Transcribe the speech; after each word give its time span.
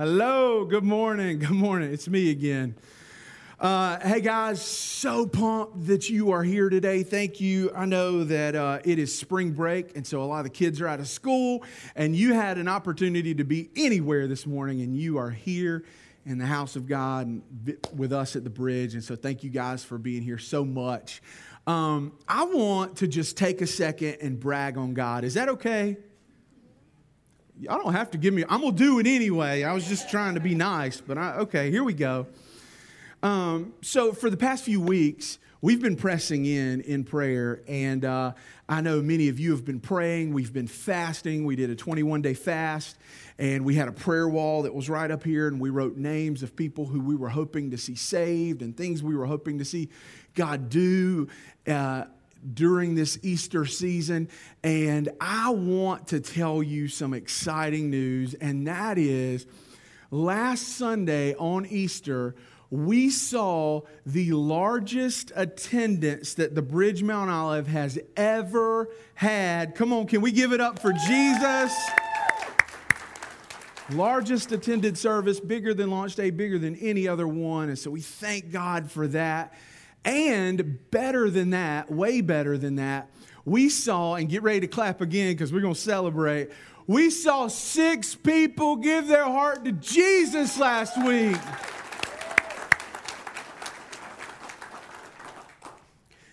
Hello, 0.00 0.64
good 0.64 0.82
morning. 0.82 1.40
Good 1.40 1.50
morning. 1.50 1.92
It's 1.92 2.08
me 2.08 2.30
again. 2.30 2.74
Uh, 3.60 4.00
hey 4.00 4.22
guys, 4.22 4.64
so 4.64 5.26
pumped 5.26 5.88
that 5.88 6.08
you 6.08 6.30
are 6.30 6.42
here 6.42 6.70
today. 6.70 7.02
Thank 7.02 7.38
you. 7.38 7.70
I 7.76 7.84
know 7.84 8.24
that 8.24 8.56
uh, 8.56 8.78
it 8.82 8.98
is 8.98 9.14
spring 9.14 9.50
break, 9.50 9.94
and 9.96 10.06
so 10.06 10.22
a 10.22 10.24
lot 10.24 10.38
of 10.38 10.44
the 10.44 10.50
kids 10.52 10.80
are 10.80 10.88
out 10.88 11.00
of 11.00 11.06
school, 11.06 11.64
and 11.94 12.16
you 12.16 12.32
had 12.32 12.56
an 12.56 12.66
opportunity 12.66 13.34
to 13.34 13.44
be 13.44 13.68
anywhere 13.76 14.26
this 14.26 14.46
morning, 14.46 14.80
and 14.80 14.96
you 14.96 15.18
are 15.18 15.28
here 15.28 15.84
in 16.24 16.38
the 16.38 16.46
house 16.46 16.76
of 16.76 16.88
God 16.88 17.26
and 17.26 17.76
with 17.94 18.14
us 18.14 18.36
at 18.36 18.42
the 18.42 18.48
bridge. 18.48 18.94
And 18.94 19.04
so, 19.04 19.16
thank 19.16 19.44
you 19.44 19.50
guys 19.50 19.84
for 19.84 19.98
being 19.98 20.22
here 20.22 20.38
so 20.38 20.64
much. 20.64 21.20
Um, 21.66 22.12
I 22.26 22.44
want 22.44 22.96
to 22.96 23.06
just 23.06 23.36
take 23.36 23.60
a 23.60 23.66
second 23.66 24.16
and 24.22 24.40
brag 24.40 24.78
on 24.78 24.94
God. 24.94 25.24
Is 25.24 25.34
that 25.34 25.50
okay? 25.50 25.98
I 27.68 27.76
don't 27.76 27.92
have 27.92 28.10
to 28.12 28.18
give 28.18 28.32
me, 28.32 28.44
I'm 28.48 28.60
going 28.60 28.76
to 28.76 28.78
do 28.78 28.98
it 29.00 29.06
anyway. 29.06 29.64
I 29.64 29.72
was 29.72 29.86
just 29.86 30.08
trying 30.08 30.34
to 30.34 30.40
be 30.40 30.54
nice, 30.54 31.00
but 31.00 31.18
I, 31.18 31.34
okay, 31.38 31.70
here 31.70 31.84
we 31.84 31.92
go. 31.92 32.26
Um, 33.22 33.74
so, 33.82 34.12
for 34.12 34.30
the 34.30 34.36
past 34.36 34.64
few 34.64 34.80
weeks, 34.80 35.38
we've 35.60 35.82
been 35.82 35.96
pressing 35.96 36.46
in 36.46 36.80
in 36.80 37.04
prayer, 37.04 37.62
and 37.68 38.02
uh, 38.02 38.32
I 38.66 38.80
know 38.80 39.02
many 39.02 39.28
of 39.28 39.38
you 39.38 39.50
have 39.50 39.64
been 39.64 39.80
praying. 39.80 40.32
We've 40.32 40.52
been 40.52 40.66
fasting. 40.66 41.44
We 41.44 41.54
did 41.54 41.68
a 41.68 41.76
21 41.76 42.22
day 42.22 42.32
fast, 42.32 42.96
and 43.38 43.62
we 43.64 43.74
had 43.74 43.88
a 43.88 43.92
prayer 43.92 44.26
wall 44.26 44.62
that 44.62 44.74
was 44.74 44.88
right 44.88 45.10
up 45.10 45.22
here, 45.22 45.48
and 45.48 45.60
we 45.60 45.68
wrote 45.68 45.98
names 45.98 46.42
of 46.42 46.56
people 46.56 46.86
who 46.86 47.00
we 47.00 47.14
were 47.14 47.28
hoping 47.28 47.70
to 47.72 47.76
see 47.76 47.94
saved 47.94 48.62
and 48.62 48.74
things 48.74 49.02
we 49.02 49.14
were 49.14 49.26
hoping 49.26 49.58
to 49.58 49.66
see 49.66 49.90
God 50.34 50.70
do. 50.70 51.28
Uh, 51.66 52.04
during 52.54 52.94
this 52.94 53.18
Easter 53.22 53.66
season. 53.66 54.28
And 54.62 55.08
I 55.20 55.50
want 55.50 56.08
to 56.08 56.20
tell 56.20 56.62
you 56.62 56.88
some 56.88 57.14
exciting 57.14 57.90
news, 57.90 58.34
and 58.34 58.66
that 58.66 58.98
is 58.98 59.46
last 60.10 60.76
Sunday 60.76 61.34
on 61.34 61.66
Easter, 61.66 62.34
we 62.70 63.10
saw 63.10 63.80
the 64.06 64.30
largest 64.32 65.32
attendance 65.34 66.34
that 66.34 66.54
the 66.54 66.62
Bridge 66.62 67.02
Mount 67.02 67.28
Olive 67.28 67.66
has 67.66 67.98
ever 68.16 68.88
had. 69.14 69.74
Come 69.74 69.92
on, 69.92 70.06
can 70.06 70.20
we 70.20 70.30
give 70.30 70.52
it 70.52 70.60
up 70.60 70.78
for 70.78 70.92
Jesus? 70.92 71.76
Largest 73.90 74.52
attended 74.52 74.96
service, 74.96 75.40
bigger 75.40 75.74
than 75.74 75.90
launch 75.90 76.14
day, 76.14 76.30
bigger 76.30 76.60
than 76.60 76.76
any 76.76 77.08
other 77.08 77.26
one. 77.26 77.70
And 77.70 77.78
so 77.78 77.90
we 77.90 78.00
thank 78.00 78.52
God 78.52 78.88
for 78.88 79.08
that. 79.08 79.52
And 80.04 80.78
better 80.90 81.28
than 81.30 81.50
that, 81.50 81.90
way 81.90 82.20
better 82.20 82.56
than 82.56 82.76
that, 82.76 83.10
we 83.44 83.68
saw, 83.68 84.14
and 84.14 84.28
get 84.28 84.42
ready 84.42 84.60
to 84.60 84.66
clap 84.66 85.00
again 85.00 85.32
because 85.32 85.52
we're 85.52 85.60
going 85.60 85.74
to 85.74 85.80
celebrate. 85.80 86.50
We 86.86 87.10
saw 87.10 87.48
six 87.48 88.14
people 88.14 88.76
give 88.76 89.06
their 89.06 89.24
heart 89.24 89.64
to 89.64 89.72
Jesus 89.72 90.58
last 90.58 90.96
week. 91.04 91.38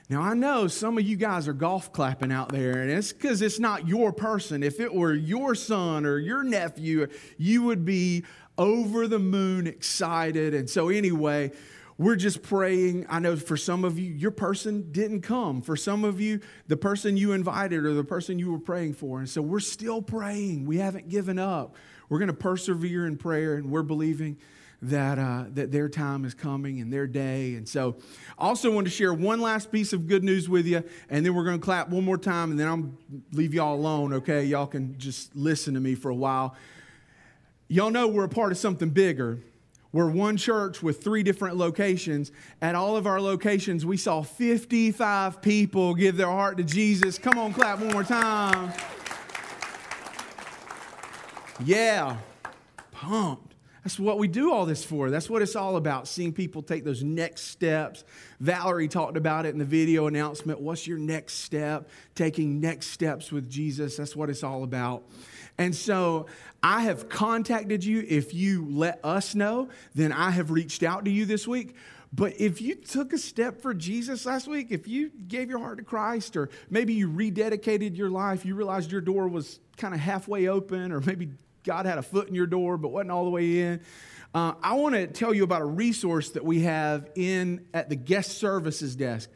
Now, 0.10 0.22
I 0.22 0.36
know 0.36 0.68
some 0.68 0.98
of 0.98 1.04
you 1.04 1.18
guys 1.18 1.50
are 1.50 1.54
golf 1.54 1.92
clapping 1.92 2.32
out 2.32 2.50
there, 2.50 2.82
and 2.82 2.90
it's 2.90 3.12
because 3.12 3.42
it's 3.42 3.60
not 3.60 3.90
your 3.90 4.14
person. 4.14 4.64
If 4.64 4.80
it 4.80 4.94
were 4.94 5.14
your 5.14 5.54
son 5.54 6.06
or 6.06 6.18
your 6.18 6.44
nephew, 6.44 7.08
you 7.38 7.64
would 7.64 7.84
be 7.84 8.24
over 8.58 9.08
the 9.08 9.20
moon 9.20 9.68
excited. 9.68 10.54
And 10.54 10.70
so, 10.70 10.88
anyway, 10.88 11.52
we're 11.98 12.16
just 12.16 12.44
praying. 12.44 13.08
I 13.10 13.20
know 13.20 13.36
for 13.36 13.58
some 13.58 13.84
of 13.84 13.98
you, 13.98 14.12
your 14.12 14.32
person 14.32 14.92
didn't 14.92 15.22
come. 15.22 15.62
For 15.62 15.76
some 15.76 16.04
of 16.04 16.22
you, 16.22 16.42
the 16.68 16.78
person 16.78 17.18
you 17.18 17.32
invited 17.32 17.86
or 17.86 17.94
the 17.94 18.04
person 18.04 18.38
you 18.38 18.52
were 18.52 18.60
praying 18.60 18.94
for. 18.94 19.20
And 19.20 19.28
so, 19.28 19.42
we're 19.42 19.60
still 19.60 20.02
praying. 20.02 20.66
We 20.66 20.78
haven't 20.78 21.10
given 21.10 21.40
up. 21.40 21.76
We're 22.10 22.20
going 22.20 22.28
to 22.28 22.34
persevere 22.34 23.08
in 23.08 23.18
prayer, 23.18 23.56
and 23.56 23.72
we're 23.72 23.84
believing 23.84 24.38
that, 24.84 25.18
uh, 25.18 25.46
that 25.56 25.72
their 25.72 25.90
time 25.90 26.24
is 26.24 26.36
coming 26.36 26.80
and 26.80 26.94
their 26.94 27.08
day. 27.08 27.56
And 27.56 27.68
so, 27.68 27.98
I 28.38 28.48
also 28.48 28.72
want 28.72 28.86
to 28.86 28.92
share 28.92 29.12
one 29.12 29.42
last 29.42 29.72
piece 29.72 29.92
of 29.92 30.08
good 30.08 30.24
news 30.24 30.48
with 30.48 30.68
you, 30.68 30.84
and 31.10 31.26
then 31.26 31.34
we're 31.34 31.46
going 31.46 31.60
to 31.60 31.66
clap 31.66 31.90
one 31.90 32.06
more 32.06 32.20
time, 32.20 32.52
and 32.52 32.60
then 32.60 32.68
I'll 32.68 32.92
leave 33.34 33.56
y'all 33.56 33.76
alone, 33.76 34.14
okay? 34.14 34.44
Y'all 34.44 34.68
can 34.68 35.00
just 35.00 35.36
listen 35.36 35.74
to 35.74 35.80
me 35.80 35.96
for 35.96 36.10
a 36.10 36.16
while. 36.16 36.56
Y'all 37.70 37.90
know 37.90 38.08
we're 38.08 38.26
a 38.26 38.30
part 38.30 38.52
of 38.52 38.60
something 38.60 38.92
bigger. 38.92 39.40
We're 39.92 40.10
one 40.10 40.38
church 40.38 40.84
with 40.84 41.04
three 41.04 41.24
different 41.24 41.58
locations. 41.58 42.32
At 42.62 42.76
all 42.76 42.98
of 42.98 43.08
our 43.08 43.22
locations, 43.22 43.86
we 43.86 43.98
saw 43.98 44.22
55 44.22 45.42
people 45.42 45.96
give 45.96 46.18
their 46.18 46.28
heart 46.28 46.58
to 46.58 46.64
Jesus. 46.64 47.18
Come 47.18 47.38
on, 47.38 47.54
clap 47.54 47.80
one 47.80 47.94
more 47.94 48.04
time. 48.04 48.74
Yeah, 51.64 52.18
pumped. 52.92 53.47
That's 53.88 54.02
what 54.02 54.18
we 54.20 54.28
do 54.28 54.52
all 54.52 54.66
this 54.66 54.84
for. 54.84 55.10
That's 55.10 55.30
what 55.30 55.42
it's 55.42 55.56
all 55.56 55.78
about, 55.78 56.10
seeing 56.10 56.34
people 56.34 56.62
take 56.62 56.84
those 56.84 57.06
next 57.06 57.44
steps. 57.44 58.04
Valerie 58.42 58.90
talked 58.90 59.16
about 59.16 59.46
it 59.46 59.54
in 59.54 59.60
the 59.60 59.64
video 59.64 60.08
announcement. 60.08 60.60
What's 60.60 60.86
your 60.86 60.98
next 60.98 61.36
step? 61.36 61.88
Taking 62.14 62.60
next 62.60 62.88
steps 62.88 63.32
with 63.32 63.50
Jesus. 63.50 63.96
That's 63.96 64.14
what 64.14 64.30
it's 64.30 64.44
all 64.44 64.66
about. 64.66 65.04
And 65.58 65.74
so 65.74 66.26
I 66.62 66.82
have 66.82 67.08
contacted 67.08 67.86
you. 67.86 68.06
If 68.06 68.34
you 68.34 68.68
let 68.70 69.00
us 69.06 69.36
know, 69.36 69.70
then 69.96 70.12
I 70.12 70.32
have 70.32 70.52
reached 70.52 70.84
out 70.84 71.06
to 71.06 71.12
you 71.12 71.24
this 71.24 71.48
week. 71.48 71.74
But 72.12 72.34
if 72.42 72.60
you 72.62 72.76
took 72.76 73.14
a 73.14 73.18
step 73.18 73.62
for 73.62 73.74
Jesus 73.74 74.26
last 74.26 74.50
week, 74.50 74.68
if 74.70 74.90
you 74.90 75.12
gave 75.30 75.50
your 75.50 75.60
heart 75.60 75.78
to 75.78 75.86
Christ, 75.86 76.36
or 76.36 76.50
maybe 76.70 76.94
you 76.94 77.08
rededicated 77.08 77.96
your 77.96 78.10
life, 78.10 78.46
you 78.46 78.54
realized 78.54 78.92
your 78.92 79.00
door 79.00 79.30
was 79.30 79.62
kind 79.78 79.94
of 79.94 80.02
halfway 80.02 80.50
open, 80.50 80.92
or 80.92 81.00
maybe 81.00 81.30
God 81.68 81.86
had 81.86 81.98
a 81.98 82.02
foot 82.02 82.30
in 82.30 82.34
your 82.34 82.48
door 82.48 82.78
but 82.78 82.88
wasn't 82.88 83.12
all 83.12 83.26
the 83.26 83.30
way 83.30 83.60
in. 83.60 83.82
Uh, 84.34 84.54
I 84.64 84.74
want 84.76 84.96
to 84.96 85.06
tell 85.06 85.34
you 85.34 85.44
about 85.44 85.62
a 85.62 85.66
resource 85.66 86.30
that 86.32 86.46
we 86.46 86.62
have 86.62 87.10
in 87.16 87.66
at 87.74 87.90
the 87.90 87.96
guest 87.96 88.38
services 88.38 88.96
desk. 88.96 89.30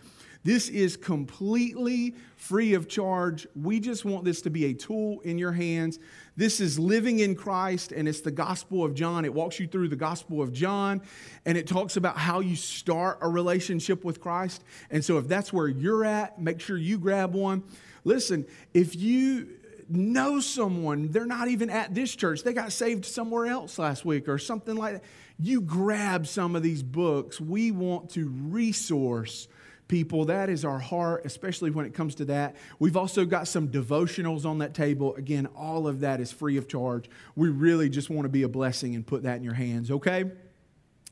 This 0.43 0.69
is 0.69 0.97
completely 0.97 2.15
free 2.37 2.73
of 2.73 2.87
charge. 2.87 3.45
We 3.53 3.79
just 3.79 4.05
want 4.05 4.23
this 4.23 4.41
to 4.43 4.49
be 4.49 4.65
a 4.65 4.73
tool 4.73 5.19
in 5.19 5.37
your 5.37 5.51
hands. 5.51 5.99
This 6.37 6.61
is 6.61 6.79
living 6.79 7.19
in 7.19 7.35
Christ, 7.35 7.91
and 7.91 8.07
it's 8.07 8.21
the 8.21 8.31
Gospel 8.31 8.83
of 8.83 8.95
John. 8.95 9.25
It 9.25 9.33
walks 9.33 9.59
you 9.59 9.67
through 9.67 9.89
the 9.89 9.97
Gospel 9.97 10.41
of 10.41 10.53
John, 10.53 11.01
and 11.45 11.57
it 11.57 11.67
talks 11.67 11.97
about 11.97 12.17
how 12.17 12.39
you 12.39 12.55
start 12.55 13.19
a 13.21 13.27
relationship 13.27 14.03
with 14.03 14.21
Christ. 14.21 14.63
And 14.89 15.03
so, 15.03 15.17
if 15.17 15.27
that's 15.27 15.51
where 15.51 15.67
you're 15.67 16.05
at, 16.05 16.41
make 16.41 16.61
sure 16.61 16.77
you 16.77 16.97
grab 16.97 17.35
one. 17.35 17.63
Listen, 18.03 18.47
if 18.73 18.95
you 18.95 19.49
know 19.95 20.39
someone, 20.39 21.09
they're 21.09 21.25
not 21.25 21.47
even 21.47 21.69
at 21.69 21.93
this 21.93 22.15
church, 22.15 22.43
they 22.43 22.53
got 22.53 22.71
saved 22.71 23.05
somewhere 23.05 23.47
else 23.47 23.77
last 23.79 24.05
week 24.05 24.27
or 24.27 24.37
something 24.37 24.75
like 24.75 24.95
that. 24.95 25.03
You 25.39 25.61
grab 25.61 26.27
some 26.27 26.55
of 26.55 26.63
these 26.63 26.83
books. 26.83 27.41
We 27.41 27.71
want 27.71 28.11
to 28.11 28.29
resource 28.29 29.47
people. 29.87 30.25
That 30.25 30.49
is 30.49 30.63
our 30.63 30.79
heart, 30.79 31.25
especially 31.25 31.71
when 31.71 31.85
it 31.85 31.93
comes 31.93 32.15
to 32.15 32.25
that. 32.25 32.55
We've 32.79 32.95
also 32.95 33.25
got 33.25 33.47
some 33.47 33.67
devotionals 33.67 34.45
on 34.45 34.59
that 34.59 34.73
table. 34.73 35.15
Again, 35.15 35.47
all 35.47 35.87
of 35.87 35.99
that 35.99 36.21
is 36.21 36.31
free 36.31 36.57
of 36.57 36.67
charge. 36.67 37.09
We 37.35 37.49
really 37.49 37.89
just 37.89 38.09
want 38.09 38.25
to 38.25 38.29
be 38.29 38.43
a 38.43 38.49
blessing 38.49 38.95
and 38.95 39.05
put 39.05 39.23
that 39.23 39.37
in 39.37 39.43
your 39.43 39.53
hands, 39.53 39.91
okay? 39.91 40.23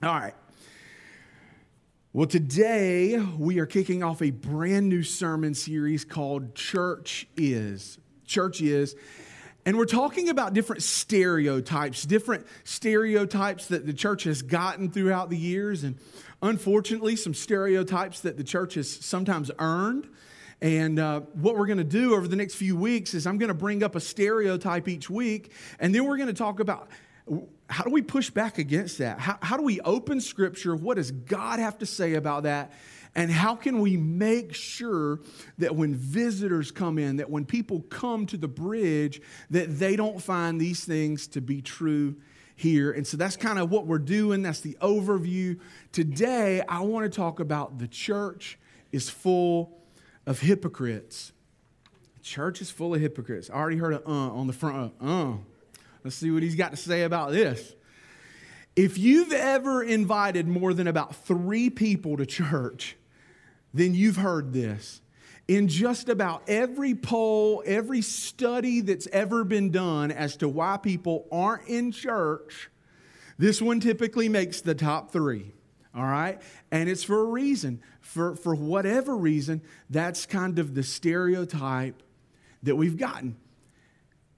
All 0.02 0.16
right. 0.16 0.34
Well, 2.14 2.26
today 2.26 3.20
we 3.20 3.60
are 3.60 3.66
kicking 3.66 4.02
off 4.02 4.22
a 4.22 4.32
brand 4.32 4.90
new 4.90 5.04
sermon 5.04 5.54
series 5.54 6.06
called 6.06 6.56
Church 6.56 7.28
Is 7.36 8.00
church 8.30 8.62
is. 8.62 8.96
And 9.66 9.78
we're 9.78 9.86
talking 9.86 10.30
about 10.30 10.54
different 10.54 10.84
stereotypes, 10.84 12.06
different 12.06 12.48
stereotypes 12.64 13.68
that 13.68 13.86
the 13.86 13.94
church 13.94 14.24
has 14.24 14.42
gotten 14.42 14.90
throughout 14.90 15.30
the 15.30 15.38
years. 15.38 15.84
And 15.84 15.98
unfortunately, 16.42 17.18
some 17.18 17.34
stereotypes 17.34 18.22
that 18.22 18.38
the 18.38 18.44
church 18.44 18.76
has 18.76 18.90
sometimes 18.90 19.52
earned. 19.60 20.08
And 20.62 21.00
uh, 21.00 21.22
what 21.34 21.58
we're 21.58 21.68
going 21.68 21.78
to 21.78 21.84
do 21.84 22.16
over 22.16 22.28
the 22.28 22.36
next 22.36 22.56
few 22.56 22.76
weeks 22.76 23.14
is 23.14 23.28
I'm 23.28 23.38
going 23.38 23.50
to 23.50 23.54
bring 23.54 23.84
up 23.84 23.96
a 23.96 24.00
stereotype 24.00 24.88
each 24.88 25.10
week, 25.10 25.54
and 25.80 25.96
then 25.96 26.06
we're 26.06 26.18
going 26.18 26.28
to 26.28 26.34
talk 26.34 26.60
about 26.60 26.90
how 27.70 27.84
do 27.84 27.92
we 27.92 28.02
push 28.02 28.30
back 28.30 28.58
against 28.58 28.98
that? 28.98 29.20
How, 29.20 29.38
how 29.42 29.56
do 29.56 29.64
we 29.64 29.80
open 29.82 30.20
scripture? 30.20 30.76
What 30.76 30.96
does 30.96 31.12
God 31.12 31.60
have 31.60 31.78
to 31.78 31.86
say 31.86 32.16
about 32.16 32.44
that? 32.44 32.74
And 33.16 33.32
how 33.32 33.56
can 33.56 33.80
we 33.80 33.98
make 33.98 34.54
sure 34.54 35.20
that 35.58 35.76
when 35.76 35.96
visitors 35.96 36.72
come 36.72 36.98
in, 36.98 37.18
that 37.18 37.30
when 37.30 37.46
people 37.46 37.82
come 37.90 38.26
to 38.28 38.38
the 38.38 38.48
bridge, 38.48 39.22
that 39.50 39.80
they 39.80 39.96
don't 39.96 40.22
find 40.22 40.60
these 40.60 40.86
things 40.86 41.28
to 41.30 41.42
be 41.42 41.62
true 41.62 42.16
here? 42.56 42.92
And 42.92 43.06
so 43.06 43.18
that's 43.18 43.36
kind 43.36 43.60
of 43.60 43.72
what 43.72 43.88
we're 43.88 44.00
doing. 44.00 44.42
That's 44.44 44.62
the 44.62 44.78
overview. 44.82 45.60
Today, 45.92 46.62
I 46.68 46.82
want 46.82 47.12
to 47.12 47.16
talk 47.16 47.40
about 47.40 47.80
the 47.80 47.88
church 47.88 48.60
is 48.92 49.10
full 49.10 49.82
of 50.26 50.40
hypocrites. 50.40 51.32
Church 52.22 52.62
is 52.62 52.70
full 52.70 52.94
of 52.94 53.02
hypocrites. 53.02 53.50
I 53.50 53.56
already 53.56 53.78
heard 53.78 53.94
an 53.94 54.02
uh 54.06 54.10
on 54.12 54.48
the 54.48 54.54
front. 54.54 54.94
Uh. 55.02 55.34
Let's 56.04 56.16
see 56.16 56.32
what 56.32 56.44
he's 56.44 56.56
got 56.56 56.72
to 56.72 56.78
say 56.78 57.04
about 57.04 57.32
this. 57.32 57.74
If 58.76 58.98
you've 58.98 59.34
ever 59.34 59.84
invited 59.84 60.48
more 60.48 60.74
than 60.74 60.88
about 60.88 61.16
three 61.16 61.70
people 61.70 62.18
to 62.18 62.26
church, 62.26 62.96
then 63.74 63.94
you've 63.94 64.18
heard 64.18 64.54
this. 64.54 65.02
In 65.48 65.68
just 65.68 66.10
about 66.10 66.44
every 66.48 66.94
poll, 66.94 67.64
every 67.66 68.02
study 68.02 68.82
that's 68.82 69.08
ever 69.08 69.44
been 69.44 69.72
done 69.72 70.12
as 70.12 70.38
to 70.38 70.48
why 70.48 70.78
people 70.78 71.28
aren't 71.32 71.68
in 71.68 71.92
church, 71.92 72.70
This 73.40 73.62
one 73.62 73.80
typically 73.80 74.28
makes 74.28 74.60
the 74.60 74.76
top 74.76 75.12
three, 75.12 75.54
all 75.96 76.04
right? 76.04 76.42
And 76.72 76.90
it's 76.90 77.06
for 77.06 77.22
a 77.22 77.24
reason. 77.24 77.82
For, 78.02 78.36
for 78.36 78.54
whatever 78.54 79.16
reason, 79.16 79.62
that's 79.90 80.26
kind 80.26 80.60
of 80.60 80.76
the 80.76 80.84
stereotype 80.84 82.04
that 82.64 82.76
we've 82.76 82.98
gotten. 82.98 83.38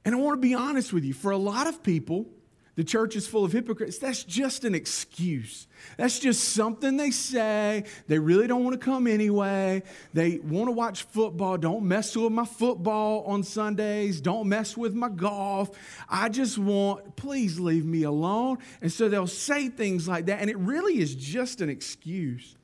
And 0.06 0.14
I 0.14 0.20
want 0.20 0.40
to 0.40 0.48
be 0.48 0.54
honest 0.54 0.94
with 0.94 1.04
you 1.04 1.14
for 1.14 1.32
a 1.32 1.38
lot 1.38 1.66
of 1.66 1.82
people, 1.82 2.28
the 2.76 2.84
church 2.86 3.18
is 3.18 3.28
full 3.28 3.44
of 3.44 3.52
hypocrites. 3.52 3.98
That's 3.98 4.24
just 4.24 4.64
an 4.64 4.74
excuse. 4.74 5.68
That's 5.98 6.20
just 6.20 6.50
something 6.50 6.96
they 6.96 7.12
say. 7.12 7.84
They 8.08 8.18
really 8.18 8.48
don't 8.48 8.64
want 8.64 8.80
to 8.80 8.86
come 8.86 9.08
anyway. 9.08 9.84
They 10.14 10.38
want 10.38 10.68
to 10.68 10.72
watch 10.72 11.04
football. 11.04 11.58
Don't 11.58 11.84
mess 11.84 12.16
with 12.16 12.32
my 12.32 12.46
football 12.46 13.26
on 13.26 13.44
Sundays. 13.44 14.22
Don't 14.22 14.48
mess 14.48 14.78
with 14.78 14.94
my 14.94 15.10
golf. 15.10 15.72
I 16.08 16.30
just 16.30 16.58
want, 16.58 17.18
please 17.18 17.60
leave 17.60 17.86
me 17.86 18.04
alone. 18.04 18.60
And 18.82 18.92
so 18.92 19.10
they'll 19.10 19.28
say 19.28 19.68
things 19.68 20.08
like 20.08 20.28
that. 20.28 20.40
And 20.40 20.50
it 20.50 20.58
really 20.58 21.00
is 21.00 21.14
just 21.14 21.60
an 21.60 21.70
excuse. 21.70 22.56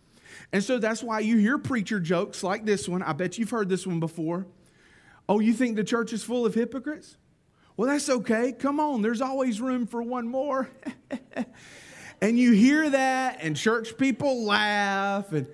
And 0.53 0.63
so 0.63 0.77
that's 0.77 1.03
why 1.03 1.19
you 1.19 1.37
hear 1.37 1.57
preacher 1.57 1.99
jokes 1.99 2.43
like 2.43 2.65
this 2.65 2.87
one. 2.87 3.03
I 3.03 3.11
bet 3.11 3.37
you've 3.37 3.49
heard 3.49 3.67
this 3.67 3.85
one 3.85 3.99
before. 3.99 4.47
Oh, 5.27 5.41
you 5.41 5.53
think 5.53 5.75
the 5.75 5.83
church 5.83 6.13
is 6.13 6.23
full 6.23 6.45
of 6.45 6.53
hypocrites? 6.53 7.17
Well, 7.77 7.87
that's 7.87 8.09
okay. 8.09 8.51
Come 8.53 8.79
on, 8.79 9.03
there's 9.03 9.21
always 9.21 9.61
room 9.61 9.85
for 9.85 10.01
one 10.01 10.27
more. 10.27 10.67
and 12.21 12.37
you 12.37 12.51
hear 12.51 12.89
that, 12.89 13.37
and 13.41 13.55
church 13.55 13.97
people 13.99 14.43
laugh. 14.43 15.31
And... 15.31 15.47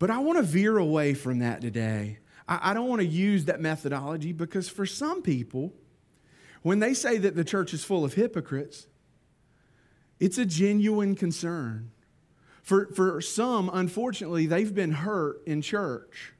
But 0.00 0.10
I 0.10 0.18
want 0.18 0.38
to 0.38 0.42
veer 0.42 0.76
away 0.76 1.14
from 1.14 1.38
that 1.38 1.60
today. 1.60 2.18
I, 2.48 2.72
I 2.72 2.74
don't 2.74 2.88
want 2.88 3.00
to 3.00 3.06
use 3.06 3.44
that 3.44 3.60
methodology 3.60 4.32
because 4.32 4.68
for 4.68 4.86
some 4.86 5.22
people, 5.22 5.72
when 6.62 6.80
they 6.80 6.94
say 6.94 7.18
that 7.18 7.36
the 7.36 7.44
church 7.44 7.72
is 7.72 7.84
full 7.84 8.04
of 8.04 8.14
hypocrites, 8.14 8.88
it's 10.18 10.36
a 10.36 10.44
genuine 10.44 11.14
concern. 11.14 11.92
For, 12.64 12.86
for 12.92 13.20
some, 13.20 13.70
unfortunately, 13.72 14.46
they've 14.46 14.74
been 14.74 14.90
hurt 14.90 15.46
in 15.46 15.62
church. 15.62 16.32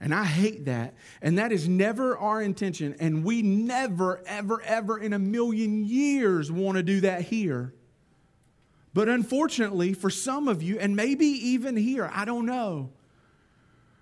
And 0.00 0.14
I 0.14 0.24
hate 0.24 0.66
that. 0.66 0.94
And 1.20 1.38
that 1.38 1.50
is 1.50 1.68
never 1.68 2.16
our 2.16 2.40
intention. 2.40 2.94
And 3.00 3.24
we 3.24 3.42
never, 3.42 4.22
ever, 4.26 4.62
ever 4.62 4.98
in 4.98 5.12
a 5.12 5.18
million 5.18 5.84
years 5.84 6.52
want 6.52 6.76
to 6.76 6.82
do 6.82 7.00
that 7.00 7.22
here. 7.22 7.74
But 8.94 9.08
unfortunately, 9.08 9.92
for 9.92 10.10
some 10.10 10.48
of 10.48 10.62
you, 10.62 10.78
and 10.78 10.94
maybe 10.94 11.26
even 11.26 11.76
here, 11.76 12.10
I 12.12 12.24
don't 12.24 12.46
know, 12.46 12.90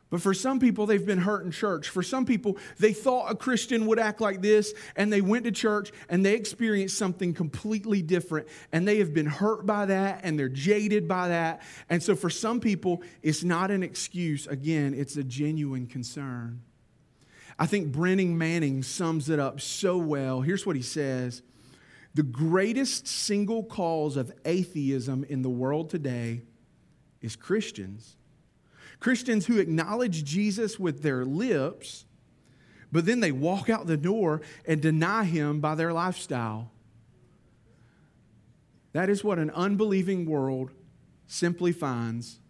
but 0.08 0.23
for 0.23 0.32
some 0.32 0.61
people, 0.61 0.87
they've 0.87 1.05
been 1.05 1.19
hurt 1.19 1.44
in 1.44 1.50
church. 1.50 1.88
For 1.88 2.03
some 2.03 2.25
people, 2.25 2.58
they 2.79 2.93
thought 2.93 3.31
a 3.31 3.35
Christian 3.35 3.87
would 3.87 3.99
act 3.99 4.20
like 4.20 4.41
this, 4.41 4.73
and 4.94 5.12
they 5.12 5.20
went 5.20 5.44
to 5.44 5.50
church 5.50 5.91
and 6.08 6.25
they 6.25 6.35
experienced 6.35 6.97
something 6.97 7.35
completely 7.35 8.03
different. 8.03 8.47
And 8.70 8.87
they 8.87 8.99
have 8.99 9.12
been 9.12 9.26
hurt 9.26 9.67
by 9.67 9.87
that, 9.87 10.20
and 10.23 10.38
they're 10.38 10.49
jaded 10.49 11.08
by 11.08 11.29
that. 11.29 11.62
And 11.91 12.00
so, 12.00 12.14
for 12.14 12.31
some 12.31 12.61
people, 12.61 13.03
it's 13.23 13.43
not 13.43 13.73
an 13.73 13.82
excuse. 13.82 14.47
Again, 14.47 14.94
it's 14.94 15.17
a 15.17 15.25
genuine 15.25 15.88
concern. 15.88 16.62
I 17.59 17.67
think 17.67 17.91
Brennan 17.91 18.38
Manning 18.38 18.85
sums 18.85 19.29
it 19.29 19.41
up 19.41 19.61
so 19.61 19.99
well. 19.99 20.41
Here's 20.41 20.64
what 20.64 20.76
he 20.76 20.82
says 20.82 21.43
The 22.14 22.23
greatest 22.23 23.09
single 23.09 23.64
cause 23.64 24.17
of 24.17 24.31
atheism 24.44 25.25
in 25.29 25.43
the 25.43 25.50
world 25.50 25.91
today 25.91 26.43
is 27.20 27.35
Christians 27.35 28.17
Christians 29.00 29.46
who 29.46 29.58
acknowledge 29.58 30.25
Jesus 30.25 30.78
with 30.78 31.02
their 31.02 31.25
lips, 31.25 32.04
but 32.90 33.04
then 33.04 33.20
they 33.20 33.32
walk 33.32 33.69
out 33.69 33.87
the 33.87 33.96
door 33.96 34.40
and 34.66 34.81
deny 34.81 35.25
him 35.25 35.60
by 35.60 35.75
their 35.75 35.93
lifestyle. 35.93 36.70
That 38.93 39.10
is 39.10 39.22
what 39.22 39.38
an 39.38 39.50
unbelieving 39.50 40.25
world 40.25 40.70
simply 41.26 41.72
finds 41.72 42.40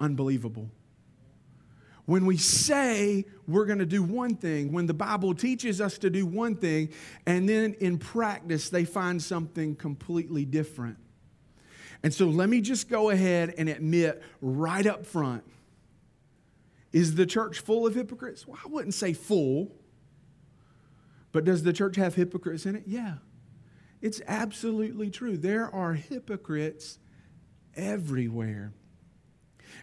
unbelievable. 0.00 0.70
When 2.06 2.24
we 2.24 2.38
say 2.38 3.26
we're 3.46 3.66
going 3.66 3.80
to 3.80 3.86
do 3.86 4.02
one 4.02 4.34
thing, 4.34 4.72
when 4.72 4.86
the 4.86 4.94
Bible 4.94 5.34
teaches 5.34 5.80
us 5.80 5.98
to 5.98 6.10
do 6.10 6.24
one 6.24 6.56
thing, 6.56 6.88
and 7.26 7.48
then 7.48 7.74
in 7.80 7.98
practice 7.98 8.70
they 8.70 8.84
find 8.84 9.22
something 9.22 9.76
completely 9.76 10.44
different. 10.44 10.96
And 12.02 12.14
so 12.14 12.28
let 12.28 12.48
me 12.48 12.60
just 12.60 12.88
go 12.88 13.10
ahead 13.10 13.54
and 13.58 13.68
admit 13.68 14.22
right 14.40 14.86
up 14.86 15.04
front 15.04 15.44
is 16.92 17.14
the 17.14 17.26
church 17.26 17.60
full 17.60 17.86
of 17.86 17.94
hypocrites? 17.94 18.46
Well, 18.46 18.58
I 18.64 18.68
wouldn't 18.68 18.94
say 18.94 19.12
full, 19.12 19.74
but 21.32 21.44
does 21.44 21.62
the 21.62 21.72
church 21.72 21.96
have 21.96 22.14
hypocrites 22.14 22.66
in 22.66 22.76
it? 22.76 22.84
Yeah. 22.86 23.16
It's 24.00 24.20
absolutely 24.26 25.10
true. 25.10 25.36
There 25.36 25.72
are 25.74 25.94
hypocrites 25.94 26.98
everywhere. 27.76 28.72